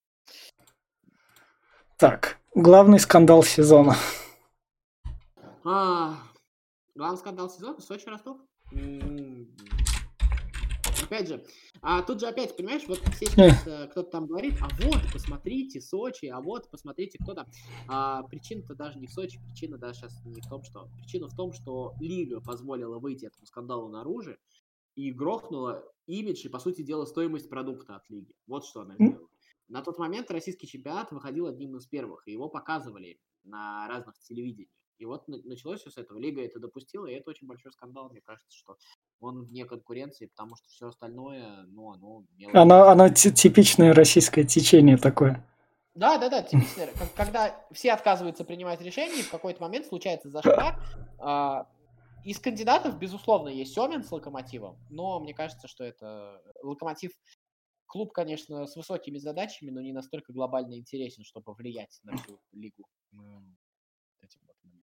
Так, 1.97 2.39
главный 2.55 2.99
скандал 2.99 3.43
сезона. 3.43 3.95
А, 5.63 6.15
главный 6.95 7.17
скандал 7.17 7.49
сезона 7.49 7.79
Сочи 7.79 8.07
Ростов. 8.09 8.39
Опять 11.03 11.27
же, 11.27 11.43
а 11.81 12.01
тут 12.01 12.19
же 12.19 12.27
опять, 12.27 12.55
понимаешь, 12.55 12.83
вот 12.87 12.99
все 13.15 13.25
сейчас 13.25 13.67
э, 13.67 13.87
кто-то 13.87 14.09
там 14.09 14.27
говорит, 14.27 14.55
а 14.61 14.67
вот, 14.83 15.01
посмотрите, 15.11 15.81
Сочи, 15.81 16.25
а 16.27 16.41
вот, 16.41 16.69
посмотрите, 16.69 17.17
кто 17.21 17.33
там. 17.33 17.47
А, 17.87 18.23
причина-то 18.23 18.75
даже 18.75 18.99
не 18.99 19.07
в 19.07 19.11
Сочи, 19.11 19.39
причина 19.45 19.77
даже 19.77 19.99
сейчас 19.99 20.23
не 20.25 20.41
в 20.41 20.47
том, 20.47 20.63
что... 20.63 20.89
Причина 20.97 21.27
в 21.27 21.35
том, 21.35 21.53
что 21.53 21.93
Лига 21.99 22.41
позволила 22.41 22.99
выйти 22.99 23.25
этому 23.25 23.45
скандалу 23.45 23.89
наружу 23.89 24.37
и 24.95 25.11
грохнула 25.11 25.83
имидж 26.05 26.45
и, 26.45 26.49
по 26.49 26.59
сути 26.59 26.81
дела, 26.81 27.05
стоимость 27.05 27.49
продукта 27.49 27.95
от 27.95 28.09
Лиги. 28.09 28.33
Вот 28.47 28.65
что 28.65 28.81
она 28.81 28.95
сделала. 28.95 29.27
На 29.67 29.81
тот 29.81 29.97
момент 29.97 30.29
российский 30.29 30.67
чемпионат 30.67 31.11
выходил 31.11 31.47
одним 31.47 31.77
из 31.77 31.87
первых, 31.87 32.27
и 32.27 32.31
его 32.31 32.49
показывали 32.49 33.19
на 33.43 33.87
разных 33.87 34.17
телевидениях. 34.19 34.69
И 34.97 35.05
вот 35.05 35.27
на- 35.27 35.41
началось 35.43 35.81
все 35.81 35.89
с 35.89 35.97
этого. 35.97 36.19
Лига 36.19 36.43
это 36.43 36.59
допустила, 36.59 37.05
и 37.07 37.13
это 37.13 37.29
очень 37.29 37.47
большой 37.47 37.71
скандал. 37.71 38.09
Мне 38.09 38.21
кажется, 38.21 38.55
что 38.55 38.77
он 39.19 39.43
вне 39.43 39.65
конкуренции, 39.65 40.27
потому 40.27 40.55
что 40.55 40.67
все 40.69 40.87
остальное, 40.87 41.63
ну, 41.67 41.91
оно... 41.91 42.25
мелочь. 42.37 42.55
Оно, 42.55 42.87
оно 42.89 43.09
ти- 43.09 43.31
типичное 43.33 43.93
российское 43.93 44.43
течение 44.43 44.97
такое. 44.97 45.45
Да, 45.95 46.17
да, 46.17 46.29
да, 46.29 46.41
типичное. 46.41 46.89
Когда 47.15 47.55
все 47.71 47.91
отказываются 47.91 48.43
принимать 48.45 48.81
решения, 48.81 49.19
и 49.19 49.23
в 49.23 49.29
какой-то 49.29 49.61
момент 49.61 49.85
случается 49.85 50.29
зашквар. 50.29 50.81
А, 51.19 51.67
Из 52.23 52.39
кандидатов, 52.39 52.97
безусловно, 52.97 53.49
есть 53.49 53.73
Семин 53.73 54.03
с 54.03 54.11
Локомотивом, 54.11 54.77
но 54.89 55.19
мне 55.19 55.33
кажется, 55.33 55.67
что 55.67 55.83
это 55.83 56.41
Локомотив 56.63 57.11
клуб, 57.85 58.11
конечно, 58.11 58.65
с 58.65 58.75
высокими 58.75 59.19
задачами, 59.19 59.69
но 59.69 59.81
не 59.81 59.91
настолько 59.93 60.33
глобально 60.33 60.75
интересен, 60.75 61.23
чтобы 61.23 61.53
влиять 61.53 61.99
на 62.03 62.17
всю 62.17 62.39
лигу. 62.53 62.87
Этим 64.23 64.39
вот 64.47 64.55
моментом. 64.63 64.83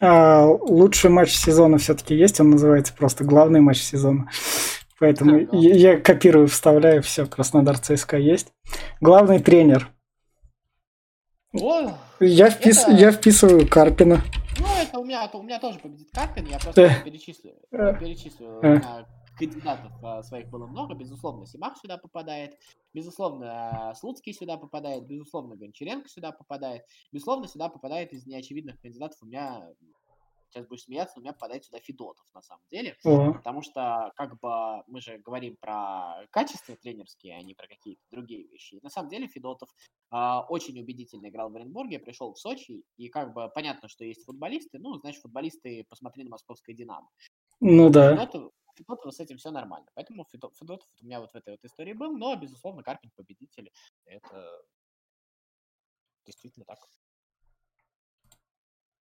А 0.00 0.46
лучший 0.46 1.10
матч 1.10 1.32
сезона 1.36 1.78
все-таки 1.78 2.14
есть, 2.14 2.40
он 2.40 2.50
называется 2.50 2.94
просто 2.94 3.24
главный 3.24 3.60
матч 3.60 3.82
сезона. 3.82 4.30
Поэтому 4.98 5.46
Да, 5.46 5.56
я, 5.58 5.74
я 5.94 6.00
копирую, 6.00 6.46
вставляю, 6.48 7.02
все, 7.02 7.26
Краснодар 7.26 7.78
ЦСКА 7.78 8.16
есть. 8.16 8.52
Главный 9.00 9.40
тренер. 9.40 9.90
Ой, 11.52 11.90
Я, 12.20 12.48
впис- 12.48 12.82
Это- 12.82 12.92
я 12.92 13.12
вписываю 13.12 13.68
Карпина. 13.68 14.22
Ну, 14.58 14.66
это 14.80 14.98
у 14.98 15.04
меня, 15.04 15.28
у 15.32 15.42
меня 15.42 15.58
тоже 15.58 15.78
победит 15.78 16.08
Карпин, 16.12 16.46
я 16.46 16.58
просто 16.58 16.82
Э. 16.82 17.04
перечислю, 17.04 17.52
Э. 17.72 17.94
перечислю, 17.98 18.60
Э. 18.62 18.80
кандидатов 19.36 19.92
а, 20.02 20.22
своих 20.22 20.48
было 20.48 20.66
много, 20.66 20.94
безусловно, 20.94 21.46
Симак 21.46 21.76
сюда 21.78 21.98
попадает, 21.98 22.58
безусловно, 22.92 23.90
а, 23.90 23.94
Слуцкий 23.94 24.32
сюда 24.32 24.56
попадает, 24.56 25.06
безусловно, 25.06 25.56
Гончаренко 25.56 26.08
сюда 26.08 26.32
попадает, 26.32 26.82
безусловно, 27.12 27.48
сюда 27.48 27.68
попадает 27.68 28.12
из 28.12 28.26
неочевидных 28.26 28.80
кандидатов, 28.80 29.18
у 29.22 29.26
меня, 29.26 29.68
сейчас 30.50 30.66
будешь 30.66 30.84
смеяться, 30.84 31.18
у 31.18 31.22
меня 31.22 31.32
попадает 31.32 31.64
сюда 31.64 31.80
Федотов, 31.80 32.24
на 32.32 32.42
самом 32.42 32.62
деле, 32.70 32.96
О, 33.04 33.32
потому 33.32 33.62
что, 33.62 34.12
как 34.16 34.38
бы, 34.40 34.84
мы 34.86 35.00
же 35.00 35.18
говорим 35.18 35.56
про 35.60 36.26
качества 36.30 36.76
тренерские, 36.76 37.36
а 37.36 37.42
не 37.42 37.54
про 37.54 37.66
какие-то 37.66 38.02
другие 38.10 38.46
вещи. 38.46 38.74
И 38.74 38.80
на 38.82 38.90
самом 38.90 39.10
деле 39.10 39.26
Федотов 39.26 39.68
а, 40.10 40.46
очень 40.48 40.78
убедительно 40.80 41.28
играл 41.28 41.50
в 41.50 41.56
Оренбурге, 41.56 41.98
пришел 41.98 42.32
в 42.32 42.38
Сочи, 42.38 42.84
и 42.96 43.08
как 43.08 43.34
бы 43.34 43.50
понятно, 43.52 43.88
что 43.88 44.04
есть 44.04 44.24
футболисты, 44.24 44.78
ну, 44.78 44.94
значит, 44.94 45.22
футболисты, 45.22 45.84
посмотри 45.88 46.22
на 46.24 46.30
московское 46.30 46.74
«Динамо». 46.74 47.08
ну 47.60 47.90
да. 47.90 48.14
Федотов, 48.14 48.52
Федотова 48.76 49.10
с 49.10 49.20
этим 49.20 49.36
все 49.38 49.50
нормально. 49.50 49.86
Поэтому 49.94 50.26
Федо- 50.32 50.52
Федотов 50.58 50.88
у 51.00 51.04
меня 51.04 51.20
вот 51.20 51.32
в 51.32 51.36
этой 51.36 51.50
вот 51.50 51.64
истории 51.64 51.92
был, 51.92 52.16
но, 52.16 52.34
безусловно, 52.36 52.82
Карпин 52.82 53.10
победитель. 53.16 53.72
Это 54.04 54.62
действительно 56.26 56.64
так. 56.64 56.78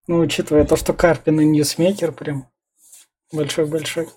Ну, 0.07 0.19
учитывая 0.19 0.65
то, 0.65 0.75
что 0.75 0.93
Карпин 0.93 1.39
и 1.39 1.45
ньюсмейкер 1.45 2.11
прям 2.11 2.51
большой-большой. 3.31 4.09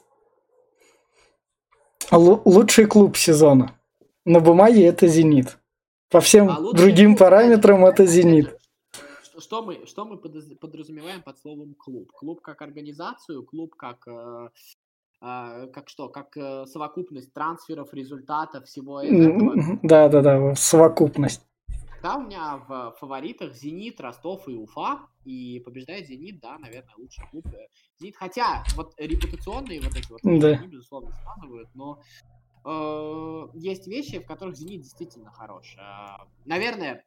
Л- 2.11 2.43
лучший 2.45 2.87
клуб 2.87 3.17
сезона. 3.17 3.79
На 4.25 4.41
бумаге 4.41 4.85
это 4.87 5.07
«Зенит». 5.07 5.59
По 6.09 6.21
всем 6.21 6.49
А 6.49 6.61
другим 6.73 7.17
параметрам 7.17 7.85
это 7.85 8.07
«Зенит». 8.07 8.59
Что, 9.23 9.41
что 9.41 9.63
мы, 9.63 9.87
что 9.87 10.05
мы 10.05 10.17
подразумеваем 10.19 11.23
под 11.23 11.39
словом 11.39 11.75
клуб? 11.75 12.11
Клуб 12.13 12.41
как 12.41 12.63
организацию, 12.63 13.45
клуб 13.45 13.75
как, 13.77 14.07
э, 14.09 14.11
а, 14.11 14.51
как 15.21 15.89
что, 15.89 16.09
как 16.09 16.37
э, 16.37 16.67
совокупность 16.67 17.33
трансферов, 17.33 17.93
результатов, 17.95 18.65
всего 18.67 19.01
этого. 19.01 19.55
М, 19.55 19.81
Да-да-да, 19.83 20.55
совокупность. 20.55 21.43
Да, 22.03 22.17
у 22.17 22.23
меня 22.23 22.59
в 22.69 22.95
фаворитах 23.01 23.55
Зенит, 23.55 24.01
Ростов 24.01 24.47
и 24.49 24.55
Уфа. 24.55 25.01
И 25.25 25.61
побеждает 25.65 26.07
Зенит, 26.07 26.39
да, 26.41 26.59
наверное, 26.59 26.95
лучший 26.99 27.27
клуб. 27.31 27.47
э, 27.47 27.67
Зенит, 27.99 28.17
хотя 28.17 28.63
вот 28.77 28.93
репутационные 28.99 29.81
вот 29.81 29.97
эти 29.97 30.11
вот 30.13 30.21
Да. 30.23 30.49
они, 30.59 30.69
безусловно, 30.69 31.11
складывают, 31.21 31.69
но 31.75 32.01
э, 32.65 33.47
есть 33.55 33.87
вещи, 33.89 34.19
в 34.21 34.27
которых 34.27 34.57
Зенит 34.57 34.83
действительно 34.83 35.33
хорош. 35.33 35.77
А, 35.81 36.27
Наверное, 36.45 37.05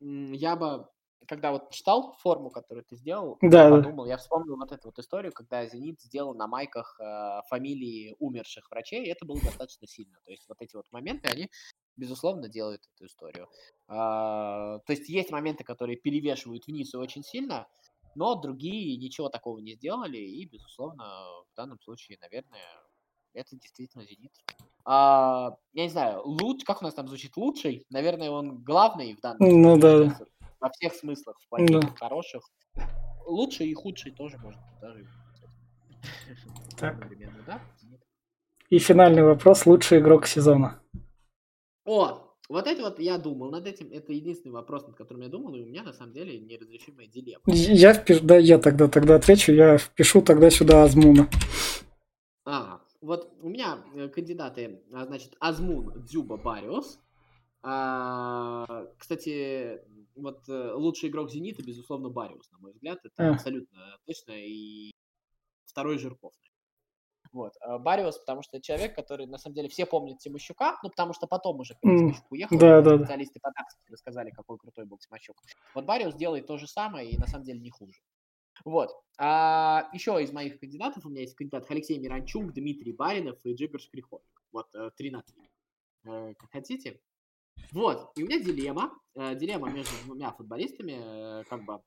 я 0.00 0.56
бы, 0.56 0.86
когда 1.30 1.52
вот 1.52 1.70
читал 1.70 2.16
форму, 2.18 2.50
которую 2.50 2.84
ты 2.84 2.96
сделал, 2.96 3.38
я 3.40 3.48
Да, 3.48 3.70
да. 3.70 3.76
подумал, 3.76 4.06
я 4.06 4.16
вспомнил 4.16 4.56
вот 4.56 4.72
эту 4.72 4.88
вот 4.88 4.98
историю, 4.98 5.32
когда 5.32 5.64
Зенит 5.64 6.00
сделал 6.00 6.34
на 6.34 6.48
майках 6.48 6.98
э, 6.98 7.42
фамилии 7.48 8.16
умерших 8.18 8.68
врачей, 8.68 9.04
и 9.04 9.08
это 9.08 9.24
было 9.24 9.40
достаточно 9.40 9.86
сильно. 9.86 10.18
То 10.24 10.32
есть 10.32 10.48
вот 10.48 10.60
эти 10.60 10.74
вот 10.74 10.86
моменты, 10.90 11.28
они, 11.28 11.48
безусловно, 11.96 12.48
делают 12.48 12.82
эту 12.96 13.06
историю. 13.06 13.48
А, 13.86 14.80
То 14.80 14.92
есть 14.92 15.08
есть 15.08 15.30
моменты, 15.30 15.62
которые 15.62 15.96
перевешивают 15.96 16.66
вниз 16.66 16.94
и 16.94 16.96
очень 16.96 17.22
сильно, 17.22 17.68
но 18.16 18.34
другие 18.34 18.96
ничего 18.96 19.28
такого 19.28 19.60
не 19.60 19.74
сделали, 19.74 20.18
и, 20.18 20.44
безусловно, 20.46 21.04
в 21.52 21.56
данном 21.56 21.78
случае, 21.80 22.18
наверное, 22.20 22.66
это 23.34 23.54
действительно 23.54 24.04
Зенит. 24.04 24.32
А, 24.84 25.56
я 25.74 25.84
не 25.84 25.90
знаю, 25.90 26.22
луч, 26.24 26.64
как 26.64 26.82
у 26.82 26.84
нас 26.84 26.94
там 26.94 27.06
звучит 27.06 27.36
лучший, 27.36 27.86
наверное, 27.88 28.30
он 28.30 28.64
главный 28.64 29.14
в 29.14 29.20
данном 29.20 29.48
Ну 29.48 29.78
да. 29.78 30.18
Во 30.60 30.70
всех 30.70 30.94
смыслах, 30.94 31.38
в 31.40 31.48
плохих 31.48 31.80
Да. 31.80 31.94
хороших. 31.98 32.42
Лучший 33.26 33.68
и 33.68 33.74
худший 33.74 34.12
тоже 34.12 34.38
можно 34.38 34.60
даже 34.80 35.06
Так. 36.78 36.96
да? 37.46 37.60
И 38.68 38.78
финальный 38.78 39.22
вопрос. 39.22 39.66
Лучший 39.66 39.98
игрок 39.98 40.26
сезона. 40.26 40.80
О, 41.84 42.18
вот 42.48 42.66
это 42.66 42.82
вот 42.82 42.98
я 43.00 43.18
думал 43.18 43.50
над 43.50 43.66
этим. 43.66 43.90
Это 43.92 44.12
единственный 44.12 44.52
вопрос, 44.52 44.86
над 44.86 44.96
которым 44.96 45.22
я 45.22 45.28
думал, 45.28 45.54
и 45.54 45.62
у 45.62 45.66
меня 45.66 45.82
на 45.82 45.92
самом 45.92 46.12
деле 46.12 46.38
неразрешимая 46.38 47.06
дилемма. 47.06 47.42
Я 47.46 47.94
впишу, 47.94 48.24
да, 48.24 48.36
я 48.36 48.58
тогда, 48.58 48.88
тогда 48.88 49.16
отвечу. 49.16 49.52
Я 49.52 49.78
впишу 49.78 50.22
тогда 50.22 50.50
сюда 50.50 50.84
Азмуна. 50.84 51.28
А, 52.44 52.80
вот 53.00 53.32
у 53.42 53.48
меня 53.48 53.78
э, 53.94 54.08
кандидаты, 54.08 54.80
а, 54.92 55.04
значит, 55.06 55.36
Азмун, 55.40 56.04
Дзюба, 56.04 56.36
Бариус. 56.36 56.98
А, 57.62 58.86
кстати, 58.98 59.80
вот 60.16 60.48
э, 60.48 60.72
лучший 60.74 61.08
игрок 61.08 61.30
Зенита, 61.30 61.62
безусловно, 61.62 62.08
Бариус, 62.10 62.50
на 62.52 62.58
мой 62.58 62.72
взгляд. 62.72 62.98
Это 63.04 63.30
А. 63.30 63.34
абсолютно 63.34 63.98
точно. 64.06 64.32
И 64.36 64.92
второй 65.64 65.98
Жирков. 65.98 66.32
Вот. 67.32 67.52
а, 67.60 67.78
Бариус, 67.78 68.18
потому 68.18 68.42
что 68.42 68.60
человек, 68.60 68.94
который, 68.96 69.26
на 69.26 69.38
самом 69.38 69.54
деле, 69.54 69.68
все 69.68 69.86
помнят 69.86 70.18
Тимощука, 70.18 70.78
ну, 70.82 70.90
потому 70.90 71.12
что 71.12 71.26
потом 71.28 71.60
уже, 71.60 71.76
Тимощук 71.80 72.30
уехал, 72.30 72.58
да, 72.58 72.80
да, 72.82 72.90
да. 72.90 72.98
специалисты 72.98 73.38
по 73.40 73.52
тактике 73.52 73.92
рассказали, 73.92 74.30
какой 74.30 74.58
крутой 74.58 74.84
был 74.86 74.98
Тимощук. 74.98 75.36
Вот 75.74 75.84
Бариус 75.84 76.14
делает 76.16 76.46
то 76.46 76.58
же 76.58 76.66
самое 76.66 77.08
и, 77.08 77.16
на 77.18 77.26
самом 77.28 77.44
деле, 77.44 77.60
не 77.60 77.70
хуже. 77.70 78.00
Вот. 78.64 78.90
А 79.16 79.88
еще 79.92 80.20
из 80.22 80.32
моих 80.32 80.58
кандидатов 80.58 81.06
у 81.06 81.08
меня 81.08 81.20
есть 81.22 81.34
кандидат 81.34 81.70
Алексей 81.70 81.98
Миранчук, 81.98 82.52
Дмитрий 82.52 82.92
Баринов 82.92 83.38
и 83.44 83.54
Джигар 83.54 83.80
Шкриховик. 83.80 84.42
Вот, 84.52 84.66
э, 84.74 84.90
три 84.96 85.10
на 85.10 85.22
три. 85.22 85.48
Э, 86.04 86.34
Как 86.34 86.50
хотите. 86.50 87.00
Вот. 87.72 88.10
И 88.16 88.22
у 88.22 88.26
меня 88.26 88.40
дилемма. 88.40 88.92
э, 89.14 89.34
Дилемма 89.36 89.70
между 89.70 89.92
двумя 90.04 90.32
футболистами. 90.32 91.40
э, 91.40 91.44
Как 91.44 91.64
бы 91.64 91.80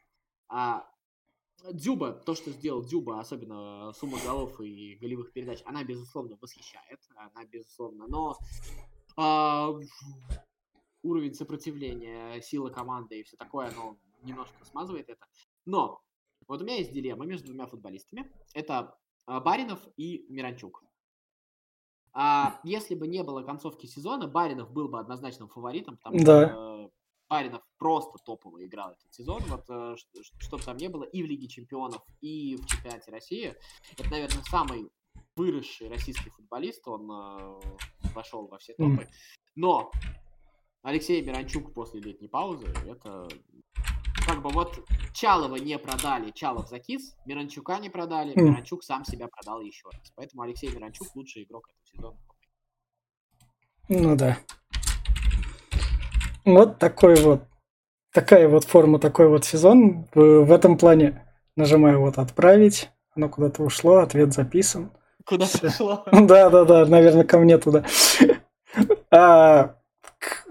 а, 0.49 0.87
Дзюба, 1.71 2.11
то, 2.13 2.35
что 2.35 2.51
сделал 2.51 2.83
Дзюба, 2.83 3.19
особенно 3.19 3.91
сумма 3.93 4.17
голов 4.23 4.59
и 4.61 4.95
голевых 4.95 5.31
передач, 5.31 5.61
она, 5.65 5.83
безусловно, 5.83 6.37
восхищает. 6.41 6.99
Она, 7.15 7.45
безусловно, 7.45 8.05
но 8.07 8.37
а, 9.15 9.69
уровень 11.03 11.33
сопротивления, 11.33 12.41
сила 12.41 12.69
команды 12.69 13.19
и 13.19 13.23
все 13.23 13.37
такое, 13.37 13.67
оно 13.69 13.97
немножко 14.23 14.63
смазывает 14.65 15.09
это. 15.09 15.25
Но 15.65 16.01
вот 16.47 16.61
у 16.61 16.65
меня 16.65 16.77
есть 16.77 16.91
дилемма 16.93 17.25
между 17.25 17.47
двумя 17.47 17.67
футболистами. 17.67 18.31
Это 18.53 18.97
а, 19.25 19.39
Баринов 19.39 19.79
и 19.97 20.25
Миранчук. 20.29 20.83
А 22.13 22.59
если 22.63 22.95
бы 22.95 23.07
не 23.07 23.23
было 23.23 23.41
концовки 23.41 23.87
сезона, 23.87 24.27
Баринов 24.27 24.71
был 24.71 24.87
бы 24.87 24.99
однозначным 24.99 25.49
фаворитом, 25.49 25.97
потому 25.97 26.23
Да. 26.23 26.49
что 26.49 26.91
Баринов 27.29 27.63
просто 27.79 28.19
топово 28.23 28.63
играл 28.63 28.91
этот 28.91 29.11
сезон, 29.11 29.41
вот 29.47 29.65
э, 29.67 29.95
что 30.39 30.57
бы 30.57 30.63
там 30.63 30.77
не 30.77 30.89
было, 30.89 31.03
и 31.03 31.23
в 31.23 31.25
Лиге 31.25 31.47
Чемпионов, 31.47 32.03
и 32.21 32.55
в 32.57 32.65
Чемпионате 32.67 33.09
России. 33.11 33.55
Это, 33.97 34.09
наверное, 34.11 34.43
самый 34.43 34.91
выросший 35.35 35.89
российский 35.89 36.29
футболист, 36.29 36.87
он 36.87 37.09
э, 37.11 37.59
вошел 38.13 38.47
во 38.47 38.59
все 38.59 38.73
топы. 38.75 39.07
Но 39.55 39.91
Алексей 40.83 41.21
Миранчук 41.23 41.73
после 41.73 42.01
летней 42.01 42.27
паузы, 42.27 42.67
это 42.87 43.27
как 44.27 44.41
бы 44.41 44.49
вот 44.49 44.79
Чалова 45.13 45.55
не 45.55 45.79
продали, 45.79 46.31
Чалов 46.31 46.69
закис, 46.69 47.15
Миранчука 47.25 47.79
не 47.79 47.89
продали, 47.89 48.33
Мгм. 48.35 48.51
Миранчук 48.51 48.83
сам 48.83 49.03
себя 49.05 49.27
продал 49.27 49.61
еще 49.61 49.89
раз. 49.89 50.11
Поэтому 50.15 50.43
Алексей 50.43 50.69
Миранчук 50.69 51.15
лучший 51.15 51.43
игрок 51.43 51.67
этого 51.69 51.82
сезона. 51.95 52.15
Ну 53.89 54.15
да. 54.15 54.37
Вот 56.45 56.79
такой 56.79 57.15
вот. 57.15 57.43
Такая 58.13 58.47
вот 58.47 58.65
форма, 58.65 58.99
такой 58.99 59.27
вот 59.27 59.45
сезон. 59.45 60.05
В, 60.13 60.51
этом 60.51 60.77
плане 60.77 61.25
нажимаю 61.55 61.99
вот 62.01 62.17
отправить. 62.17 62.89
Оно 63.15 63.29
куда-то 63.29 63.63
ушло, 63.63 63.97
ответ 63.97 64.33
записан. 64.33 64.91
Куда 65.25 65.45
Всё. 65.45 65.59
пошло? 65.59 66.05
Да, 66.11 66.49
да, 66.49 66.63
да, 66.65 66.85
наверное, 66.85 67.23
ко 67.23 67.39
мне 67.39 67.57
туда. 67.57 67.83
А, 69.15 69.75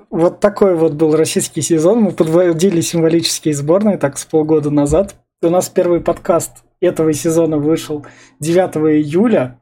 вот 0.09 0.38
такой 0.38 0.76
вот 0.76 0.92
был 0.92 1.16
российский 1.16 1.62
сезон. 1.62 2.00
Мы 2.02 2.12
подводили 2.12 2.81
символические 2.81 3.55
сборные 3.55 3.98
так 3.98 4.18
с 4.18 4.24
полгода 4.24 4.70
назад. 4.70 5.16
У 5.42 5.48
нас 5.48 5.68
первый 5.68 6.00
подкаст 6.00 6.64
этого 6.81 7.12
сезона 7.12 7.59
вышел 7.59 8.07
9 8.38 8.76
июля. 9.00 9.62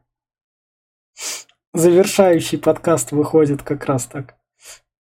Завершающий 1.73 2.57
подкаст 2.57 3.11
выходит 3.13 3.63
как 3.63 3.85
раз 3.85 4.05
так. 4.05 4.35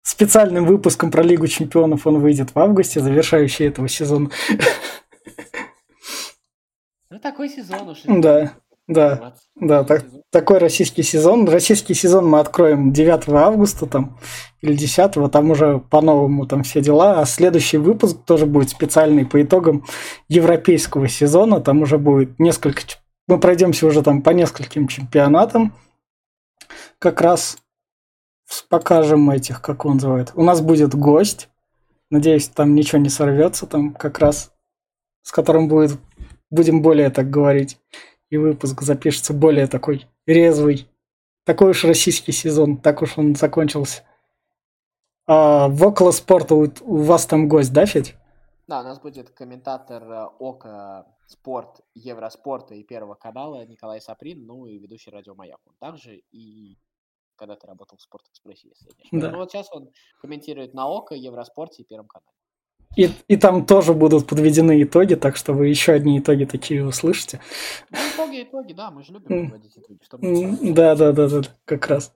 Специальным 0.03 0.65
выпуском 0.65 1.09
про 1.09 1.23
Лигу 1.23 1.47
Чемпионов 1.47 2.05
он 2.05 2.19
выйдет 2.19 2.53
в 2.53 2.59
августе, 2.59 2.99
завершающий 2.99 3.67
этого 3.67 3.87
сезона. 3.87 4.29
Ну, 7.09 7.19
такой 7.19 7.49
сезон 7.49 7.89
уж. 7.89 7.99
Да, 8.05 8.53
да. 8.87 9.33
Да, 9.55 9.83
так, 9.83 10.05
такой 10.31 10.59
российский 10.59 11.03
сезон. 11.03 11.47
Российский 11.47 11.93
сезон 11.93 12.27
мы 12.27 12.39
откроем 12.39 12.93
9 12.93 13.29
августа 13.29 13.85
там 13.85 14.19
или 14.61 14.75
10, 14.75 15.31
там 15.31 15.51
уже 15.51 15.79
по-новому 15.79 16.45
там 16.45 16.63
все 16.63 16.81
дела. 16.81 17.19
А 17.19 17.25
следующий 17.25 17.77
выпуск 17.77 18.23
тоже 18.25 18.45
будет 18.45 18.69
специальный 18.69 19.25
по 19.25 19.41
итогам 19.41 19.85
европейского 20.29 21.07
сезона. 21.07 21.59
Там 21.59 21.81
уже 21.81 21.97
будет 21.97 22.39
несколько... 22.39 22.81
Мы 23.27 23.39
пройдемся 23.39 23.87
уже 23.87 24.03
там 24.03 24.21
по 24.21 24.29
нескольким 24.29 24.87
чемпионатам. 24.87 25.73
Как 27.01 27.19
раз 27.19 27.57
покажем 28.69 29.27
этих, 29.31 29.59
как 29.59 29.85
он 29.85 29.95
называет. 29.95 30.33
У 30.35 30.43
нас 30.43 30.61
будет 30.61 30.93
гость. 30.93 31.49
Надеюсь, 32.11 32.47
там 32.47 32.75
ничего 32.75 33.01
не 33.01 33.09
сорвется 33.09 33.65
там 33.65 33.91
как 33.95 34.19
раз. 34.19 34.53
С 35.23 35.31
которым 35.31 35.67
будет, 35.67 35.97
будем 36.51 36.83
более 36.83 37.09
так 37.09 37.27
говорить 37.27 37.79
и 38.29 38.37
выпуск 38.37 38.83
запишется 38.83 39.33
более 39.33 39.65
такой 39.65 40.07
резвый. 40.27 40.87
Такой 41.43 41.71
уж 41.71 41.85
российский 41.85 42.33
сезон, 42.33 42.77
так 42.77 43.01
уж 43.01 43.17
он 43.17 43.35
закончился. 43.35 44.03
А 45.25 45.69
в 45.69 45.83
около 45.83 46.11
спорта 46.11 46.53
у, 46.53 46.67
у 46.81 46.97
вас 46.97 47.25
там 47.25 47.47
гость, 47.47 47.73
да, 47.73 47.87
Федь? 47.87 48.15
Да, 48.67 48.81
у 48.81 48.83
нас 48.83 48.99
будет 48.99 49.31
комментатор 49.31 50.03
э, 50.03 50.25
ОКО 50.39 51.07
Спорт, 51.25 51.81
Евроспорта 51.95 52.75
и 52.75 52.83
Первого 52.83 53.15
канала 53.15 53.65
Николай 53.65 53.99
Саприн, 54.01 54.45
ну 54.45 54.67
и 54.67 54.77
ведущий 54.77 55.09
радио 55.09 55.33
Маяк. 55.33 55.59
Он 55.65 55.73
также 55.79 56.21
и 56.31 56.77
когда-то 57.35 57.67
работал 57.67 57.97
в 57.97 58.01
Спорт 58.01 58.23
Экспрессе, 58.31 58.67
если 58.69 58.85
я 58.89 58.91
не 58.97 59.03
ошибаюсь. 59.03 59.23
Да. 59.23 59.31
Ну 59.31 59.37
вот 59.37 59.51
сейчас 59.51 59.67
он 59.71 59.89
комментирует 60.21 60.73
на 60.73 60.87
ОКО, 60.87 61.15
Евроспорте 61.15 61.83
и 61.83 61.85
Первом 61.85 62.07
канале. 62.07 62.27
И, 62.97 63.09
и 63.29 63.37
там 63.37 63.65
тоже 63.65 63.93
будут 63.93 64.27
подведены 64.27 64.83
итоги, 64.83 65.15
так 65.15 65.37
что 65.37 65.53
вы 65.53 65.67
еще 65.69 65.93
одни 65.93 66.19
итоги 66.19 66.43
такие 66.43 66.85
услышите. 66.85 67.39
Ну, 67.89 67.97
итоги, 68.13 68.43
итоги, 68.43 68.73
да, 68.73 68.91
мы 68.91 69.03
же 69.03 69.13
любим 69.13 69.45
подводить 69.49 69.77
итоги. 69.77 69.99
Что 70.03 70.17
мы 70.17 70.43
М, 70.43 70.73
Да, 70.73 70.95
да, 70.95 71.11
да, 71.13 71.29
да, 71.29 71.41
как 71.63 71.87
раз. 71.87 72.13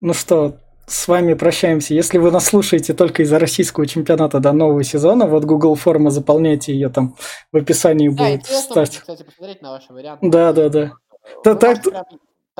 Ну 0.00 0.14
что, 0.14 0.56
с 0.86 1.08
вами 1.08 1.34
прощаемся. 1.34 1.92
Если 1.94 2.18
вы 2.18 2.30
нас 2.30 2.46
слушаете 2.46 2.94
только 2.94 3.22
из-за 3.24 3.40
российского 3.40 3.84
чемпионата 3.86 4.38
до 4.38 4.52
нового 4.52 4.84
сезона, 4.84 5.26
вот 5.26 5.44
Google 5.44 5.74
форма, 5.74 6.10
заполняйте 6.10 6.72
ее 6.72 6.88
там 6.88 7.16
в 7.50 7.56
описании 7.56 8.08
Да, 8.10 8.14
будет 8.24 8.42
будет, 8.42 8.46
кстати, 8.46 9.22
посмотреть 9.24 9.60
на 9.60 9.72
ваши 9.72 9.92
варианты. 9.92 10.30
Да, 10.30 10.52
да, 10.52 10.68
да. 10.68 10.92
Вы 11.24 11.42
Да, 11.44 11.54
так- 11.56 11.82
прям- 11.82 12.04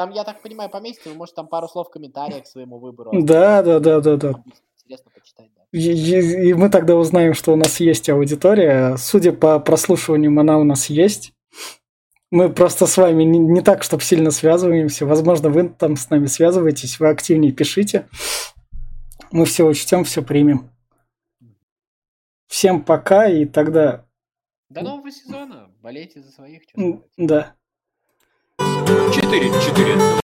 Там, 0.01 0.13
я 0.13 0.25
так 0.25 0.41
понимаю, 0.41 0.71
поместите, 0.71 1.11
вы 1.11 1.17
можете 1.17 1.37
там 1.37 1.47
пару 1.47 1.69
слов 1.69 1.89
в 1.89 1.91
комментариях 1.91 2.45
к 2.45 2.47
своему 2.47 2.79
выбору. 2.79 3.11
Да, 3.23 3.63
да, 3.63 3.81
да, 3.81 4.01
да, 4.01 4.17
да. 4.17 4.43
Интересно 4.83 5.11
почитать, 5.15 5.51
да. 5.55 5.63
И, 5.73 5.93
и- 5.93 6.49
и 6.49 6.55
мы 6.55 6.71
тогда 6.71 6.97
узнаем, 6.97 7.35
что 7.35 7.53
у 7.53 7.57
нас 7.57 7.81
есть 7.81 8.09
аудитория. 8.09 8.97
Судя 8.97 9.33
по 9.35 9.61
прослушиваниям, 9.61 10.39
она 10.39 10.59
у 10.59 10.65
нас 10.65 10.87
есть. 10.89 11.35
Мы 12.31 12.49
просто 12.49 12.87
с 12.87 12.97
вами 12.97 13.25
не, 13.25 13.39
не 13.39 13.61
так, 13.61 13.83
чтобы 13.83 14.03
сильно 14.03 14.31
связываемся. 14.31 15.05
Возможно, 15.05 15.51
вы 15.51 15.69
там 15.69 15.97
с 15.97 16.09
нами 16.09 16.25
связываетесь, 16.29 16.99
вы 16.99 17.11
активнее 17.11 17.53
пишите. 17.53 18.09
Мы 19.33 19.45
все 19.45 19.67
учтем, 19.67 20.05
все 20.05 20.23
примем. 20.23 20.71
Всем 22.47 22.83
пока, 22.83 23.29
и 23.29 23.45
тогда... 23.45 24.07
До 24.71 24.81
нового 24.81 25.11
сезона. 25.11 25.71
Болейте 25.83 26.23
за 26.23 26.33
своих. 26.33 26.63
чё 26.69 27.03
Да. 28.61 29.01
4-4. 29.11 30.11